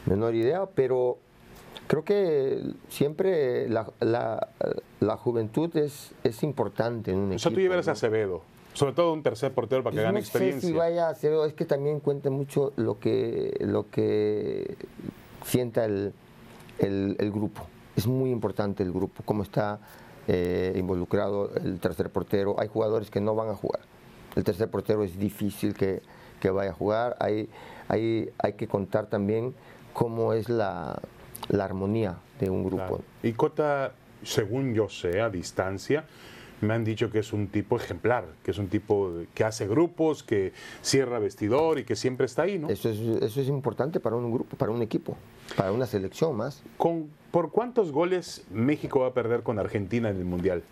menor 0.06 0.34
idea, 0.34 0.66
pero 0.66 1.18
creo 1.86 2.04
que 2.04 2.62
siempre 2.88 3.68
la, 3.68 3.86
la- 4.00 4.48
la 5.00 5.16
juventud 5.16 5.74
es, 5.76 6.12
es 6.24 6.42
importante 6.42 7.10
en 7.12 7.18
un 7.18 7.32
O 7.32 7.38
sea, 7.38 7.50
tú 7.50 7.54
equipo, 7.54 7.60
llevaras 7.62 7.88
a. 7.88 7.92
Acevedo, 7.92 8.42
sobre 8.74 8.92
todo 8.94 9.12
un 9.12 9.22
tercer 9.22 9.52
portero 9.52 9.82
para 9.82 9.92
que 9.92 9.96
Pues 9.96 10.04
gane 10.04 10.12
no 10.14 10.18
experiencia. 10.20 10.60
sé 10.60 10.66
si 10.68 10.72
vaya 10.72 11.08
a 11.08 11.14
ser, 11.14 11.32
es 11.46 11.54
que 11.54 11.64
también 11.64 12.00
cuenta 12.00 12.30
mucho 12.30 12.72
lo 12.76 12.98
que, 13.00 13.56
lo 13.60 13.88
que 13.90 14.76
sienta 15.44 15.84
el, 15.84 16.12
el- 16.78 17.16
el 17.18 17.30
grupo. 17.32 17.62
Es 17.96 18.06
muy 18.06 18.30
importante 18.30 18.82
el 18.84 18.92
grupo, 18.92 19.22
cómo 19.24 19.42
está 19.42 19.80
eh, 20.28 20.74
involucrado 20.76 21.50
el 21.56 21.80
tercer 21.80 22.10
portero. 22.10 22.60
Hay 22.60 22.68
jugadores 22.68 23.10
que 23.10 23.20
no 23.20 23.34
van 23.34 23.48
a 23.48 23.54
jugar. 23.54 23.80
El 24.36 24.44
tercer 24.44 24.68
portero 24.68 25.02
es 25.02 25.18
difícil 25.18 25.74
que, 25.74 26.02
que 26.40 26.50
vaya 26.50 26.70
a 26.70 26.74
jugar. 26.74 27.16
Hay, 27.18 27.48
hay, 27.88 28.30
hay 28.38 28.52
que 28.52 28.68
contar 28.68 29.06
también 29.06 29.54
cómo 29.92 30.34
es 30.34 30.48
la, 30.48 31.00
la 31.48 31.64
armonía 31.64 32.18
de 32.38 32.50
un 32.50 32.62
grupo. 32.62 33.00
Y 33.22 33.32
Cota, 33.32 33.92
según 34.22 34.74
yo 34.74 34.88
sé, 34.88 35.20
a 35.20 35.30
distancia, 35.30 36.04
me 36.60 36.74
han 36.74 36.84
dicho 36.84 37.10
que 37.10 37.20
es 37.20 37.32
un 37.32 37.48
tipo 37.48 37.76
ejemplar, 37.76 38.24
que 38.42 38.50
es 38.50 38.58
un 38.58 38.68
tipo 38.68 39.12
que 39.34 39.44
hace 39.44 39.66
grupos, 39.68 40.22
que 40.22 40.52
cierra 40.82 41.18
vestidor 41.18 41.78
y 41.78 41.84
que 41.84 41.94
siempre 41.96 42.26
está 42.26 42.42
ahí, 42.42 42.58
¿no? 42.58 42.68
Eso 42.68 42.88
es, 42.90 42.98
eso 42.98 43.40
es 43.40 43.48
importante 43.48 44.00
para 44.00 44.16
un 44.16 44.30
grupo, 44.32 44.56
para 44.56 44.72
un 44.72 44.82
equipo, 44.82 45.16
para 45.56 45.70
una 45.72 45.86
selección 45.86 46.36
más. 46.36 46.62
Con, 46.76 47.10
¿Por 47.30 47.50
cuántos 47.52 47.92
goles 47.92 48.44
México 48.50 49.00
va 49.00 49.08
a 49.08 49.12
perder 49.14 49.42
con 49.42 49.58
Argentina 49.58 50.10
en 50.10 50.16
el 50.16 50.24
Mundial? 50.24 50.62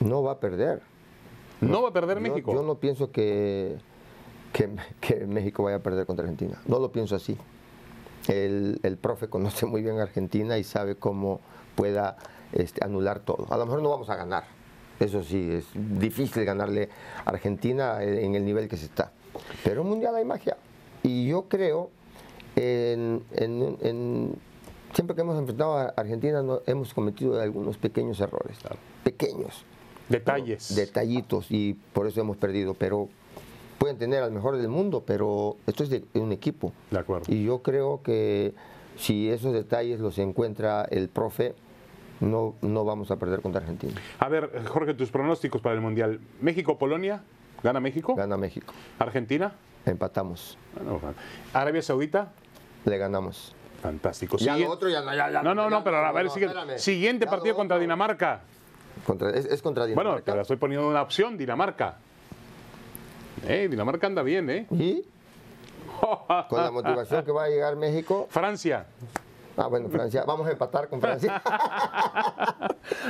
No 0.00 0.22
va 0.22 0.32
a 0.32 0.40
perder. 0.40 0.82
¿No 1.60 1.82
va 1.82 1.88
a 1.90 1.92
perder 1.92 2.18
Yo- 2.18 2.22
México? 2.22 2.52
Yo, 2.52 2.62
no 2.62 2.74
pienso 2.76 3.10
que, 3.10 3.76
que, 4.52 4.68
que 5.00 5.26
México 5.26 5.62
vaya 5.62 5.76
a 5.76 5.82
perder 5.82 6.04
contra 6.06 6.24
Argentina. 6.24 6.60
No 6.66 6.78
lo 6.78 6.92
pienso 6.92 7.16
así. 7.16 7.38
El, 8.28 8.80
el 8.82 8.96
profe 8.96 9.28
conoce 9.28 9.66
muy 9.66 9.82
bien 9.82 9.98
a 9.98 10.02
Argentina 10.02 10.58
y 10.58 10.64
sabe 10.64 10.96
cómo 10.96 11.40
pueda 11.74 12.16
este, 12.52 12.84
anular 12.84 13.20
todo. 13.20 13.46
A 13.50 13.56
lo 13.56 13.66
mejor 13.66 13.82
no 13.82 13.90
vamos 13.90 14.08
a 14.10 14.16
ganar. 14.16 14.44
Eso 15.00 15.22
sí, 15.24 15.50
es 15.50 15.66
difícil 15.74 16.44
ganarle 16.44 16.88
a 17.24 17.30
Argentina 17.30 18.02
en 18.02 18.34
el 18.34 18.44
nivel 18.44 18.68
que 18.68 18.76
se 18.76 18.86
está. 18.86 19.10
Pero 19.64 19.82
en 19.82 19.88
Mundial 19.88 20.14
hay 20.14 20.24
magia. 20.24 20.56
Y 21.02 21.26
yo 21.28 21.48
creo, 21.48 21.90
en, 22.56 23.22
en- 23.32 23.76
en- 23.82 24.34
siempre 24.92 25.14
que 25.16 25.22
hemos 25.22 25.38
enfrentado 25.38 25.76
a 25.78 25.84
Argentina, 25.96 26.42
no- 26.42 26.60
hemos 26.66 26.94
cometido 26.94 27.40
algunos 27.40 27.76
pequeños 27.76 28.20
errores. 28.20 28.56
Pequeños 29.02 29.64
Detalles. 30.08 30.74
detallitos 30.76 31.46
y 31.50 31.74
por 31.92 32.06
eso 32.06 32.20
hemos 32.20 32.36
perdido. 32.36 32.74
Pero 32.74 33.08
pueden 33.78 33.98
tener 33.98 34.22
al 34.22 34.30
mejor 34.30 34.56
del 34.56 34.68
mundo, 34.68 35.02
pero 35.04 35.56
esto 35.66 35.82
es 35.82 35.90
de 35.90 36.04
un 36.14 36.30
equipo. 36.32 36.72
De 36.92 37.00
acuerdo. 37.00 37.24
Y 37.32 37.44
yo 37.44 37.62
creo 37.62 38.00
que 38.02 38.54
si 38.96 39.28
esos 39.28 39.52
detalles 39.52 39.98
los 39.98 40.18
encuentra 40.18 40.86
el 40.90 41.08
profe, 41.08 41.54
no, 42.20 42.54
no 42.62 42.84
vamos 42.84 43.10
a 43.10 43.16
perder 43.16 43.40
contra 43.42 43.60
Argentina. 43.60 44.00
A 44.18 44.28
ver, 44.28 44.50
Jorge, 44.68 44.94
tus 44.94 45.10
pronósticos 45.10 45.60
para 45.60 45.74
el 45.74 45.80
Mundial. 45.80 46.20
México-Polonia, 46.40 47.22
¿gana 47.62 47.80
México? 47.80 48.14
Gana 48.14 48.36
México. 48.36 48.72
¿Argentina? 48.98 49.52
Empatamos. 49.86 50.56
Bueno, 50.74 51.00
¿Arabia 51.52 51.82
Saudita? 51.82 52.32
Le 52.84 52.96
ganamos. 52.98 53.54
Fantástico. 53.82 54.36
Ya 54.38 54.54
Siguiente- 54.54 54.64
lo 54.64 54.70
otro 54.72 54.88
ya 54.88 55.02
no, 55.02 55.14
ya, 55.14 55.30
ya 55.30 55.42
No, 55.42 55.54
no, 55.54 55.68
no, 55.68 55.84
pero 55.84 55.98
a 55.98 56.12
ver, 56.12 56.24
no, 56.26 56.30
siguiente 56.78 57.26
Ya 57.26 57.30
partido 57.30 57.54
contra. 57.54 57.78
Dinamarca. 57.78 58.40
Contra- 59.06 59.30
es, 59.30 59.44
es 59.44 59.60
contra 59.60 59.82
Bueno, 59.84 59.98
Dinamarca. 60.02 60.32
te 60.32 60.36
la 60.36 60.42
estoy 60.42 60.56
poniendo 60.56 60.88
una 60.88 61.02
opción, 61.02 61.36
Dinamarca. 61.36 61.96
Eh, 63.46 63.68
Dinamarca 63.70 64.06
anda 64.06 64.22
bien, 64.22 64.48
¿eh? 64.48 64.66
Y 64.70 65.04
con 66.48 66.62
la 66.62 66.70
motivación 66.70 67.24
que 67.24 67.32
va 67.32 67.44
a 67.44 67.48
llegar 67.48 67.76
México. 67.76 68.26
Francia. 68.30 68.86
Ah, 69.56 69.68
bueno, 69.68 69.88
Francia. 69.88 70.24
Vamos 70.26 70.46
a 70.46 70.52
empatar 70.52 70.88
con 70.88 71.00
Francia. 71.00 71.42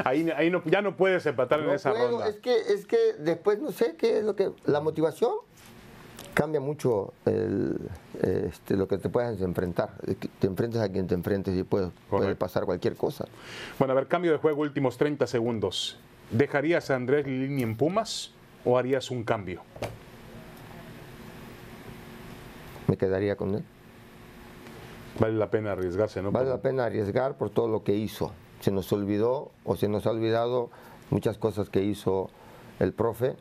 Ahí, 0.05 0.31
ahí 0.31 0.51
no, 0.51 0.63
ya 0.65 0.83
no 0.83 0.97
puedes 0.97 1.25
empatar 1.27 1.61
en 1.61 1.71
esa 1.71 1.91
puedo, 1.91 2.11
ronda. 2.11 2.29
Es 2.29 2.37
que, 2.37 2.55
es 2.57 2.87
que 2.87 3.15
después 3.19 3.61
no 3.61 3.73
sé 3.73 3.97
qué 3.97 4.19
es 4.19 4.25
lo 4.25 4.37
que. 4.37 4.53
La 4.67 4.81
motivación 4.81 5.33
cambia 6.33 6.61
mucho 6.61 7.13
el, 7.25 7.79
este, 8.23 8.77
lo 8.77 8.87
que 8.87 8.99
te 8.99 9.09
puedas 9.09 9.41
enfrentar. 9.41 9.91
Te 10.39 10.47
enfrentes 10.47 10.81
a 10.81 10.89
quien 10.89 11.07
te 11.07 11.15
enfrentes 11.15 11.57
y 11.57 11.63
puede, 11.63 11.91
puede 12.11 12.35
pasar 12.37 12.65
cualquier 12.65 12.97
cosa. 12.97 13.27
Bueno, 13.79 13.93
a 13.93 13.95
ver, 13.95 14.07
cambio 14.07 14.33
de 14.33 14.39
juego, 14.39 14.63
últimos 14.63 14.97
30 14.97 15.27
segundos. 15.27 15.99
¿Dejarías 16.31 16.91
a 16.91 16.97
Andrés 16.97 17.27
Lilini 17.27 17.63
en 17.63 17.77
Pumas 17.77 18.33
o 18.65 18.79
harías 18.79 19.11
un 19.11 19.25
cambio? 19.25 19.63
Me 22.87 22.97
quedaría 22.97 23.37
con 23.37 23.55
él. 23.55 23.65
Vale 25.21 25.35
la 25.35 25.51
pena 25.51 25.73
arriesgarse, 25.73 26.23
¿no? 26.23 26.33
Vale 26.33 26.51
la 26.51 26.61
pena 26.61 26.87
arriesgar 26.87 27.37
por 27.37 27.51
todo 27.51 27.69
lo 27.69 27.85
que 27.85 27.95
hizo. 27.95 28.33
Se 28.61 28.71
nos 28.71 28.93
olvidó 28.93 29.51
o 29.65 29.77
se 29.77 29.89
nos 29.89 30.07
ha 30.07 30.11
olvidado 30.11 30.71
muchas 31.11 31.39
cosas 31.39 31.69
que 31.69 31.83
hizo 31.83 32.31
el 32.81 32.93
profe 32.93 33.37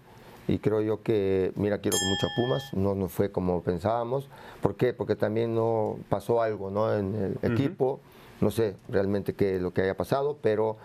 y 0.47 0.59
creo 0.59 0.81
yo 0.81 1.01
que, 1.01 1.53
mira, 1.55 1.79
quiero 1.79 1.97
con 1.97 2.09
mucho 2.09 2.27
a 2.27 2.29
Pumas, 2.36 2.73
no 2.73 2.95
nos 2.95 3.12
fue 3.12 3.31
como 3.31 3.62
pensábamos. 3.62 4.29
¿Por 4.62 4.75
qué? 4.75 4.93
Porque 4.93 5.15
también 5.15 5.55
no 5.55 5.97
pasó 6.09 6.41
algo 6.41 6.69
¿no? 6.69 6.93
en 6.93 7.15
el 7.15 7.51
equipo, 7.51 7.99
no 8.41 8.51
sé 8.51 8.75
realmente 8.89 9.33
qué 9.33 9.55
es 9.55 9.62
lo 9.62 9.73
que 9.73 9.81
haya 9.81 9.95
pasado, 9.95 10.38
pero 10.41 10.77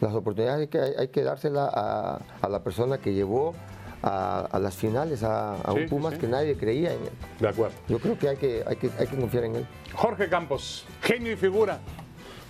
las 0.00 0.14
oportunidades 0.14 0.60
hay 0.60 0.68
que, 0.68 1.00
hay 1.00 1.08
que 1.08 1.22
dárselas 1.24 1.70
a, 1.72 2.20
a 2.40 2.48
la 2.48 2.62
persona 2.62 2.98
que 2.98 3.14
llevó 3.14 3.54
a, 4.02 4.40
a 4.50 4.58
las 4.58 4.74
finales, 4.76 5.22
a, 5.22 5.54
a 5.54 5.72
Sí, 5.72 5.80
un 5.80 5.88
Pumas 5.88 6.14
sí. 6.14 6.20
que 6.20 6.26
nadie 6.28 6.56
creía 6.56 6.92
en 6.92 7.00
él. 7.02 7.10
De 7.40 7.48
acuerdo. 7.48 7.74
Yo 7.88 7.98
creo 7.98 8.18
que 8.18 8.28
hay 8.28 8.36
que, 8.36 8.62
hay 8.66 8.76
que, 8.76 8.90
hay 8.98 9.06
que 9.06 9.16
confiar 9.16 9.44
en 9.44 9.56
él. 9.56 9.66
Jorge 9.94 10.28
Campos, 10.28 10.86
genio 11.02 11.32
y 11.32 11.36
figura. 11.36 11.78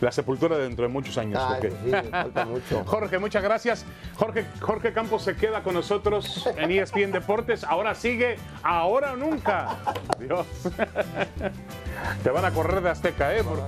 La 0.00 0.12
sepultura 0.12 0.56
dentro 0.56 0.84
de 0.86 0.92
muchos 0.92 1.18
años. 1.18 1.42
Ay, 1.44 1.58
pues 1.60 1.74
sí, 1.84 1.90
falta 2.12 2.44
mucho. 2.46 2.84
Jorge, 2.86 3.18
muchas 3.18 3.42
gracias. 3.42 3.84
Jorge, 4.14 4.44
Jorge 4.60 4.92
Campos 4.92 5.22
se 5.24 5.34
queda 5.34 5.64
con 5.64 5.74
nosotros 5.74 6.48
en 6.56 6.70
ESPN 6.70 7.10
Deportes. 7.10 7.64
Ahora 7.64 7.96
sigue, 7.96 8.36
ahora 8.62 9.14
o 9.14 9.16
nunca. 9.16 9.76
Dios. 10.20 10.46
Te 12.22 12.30
van 12.30 12.44
a 12.44 12.52
correr 12.52 12.80
de 12.80 12.90
Azteca, 12.90 13.34
¿eh? 13.36 13.42
Por- 13.42 13.58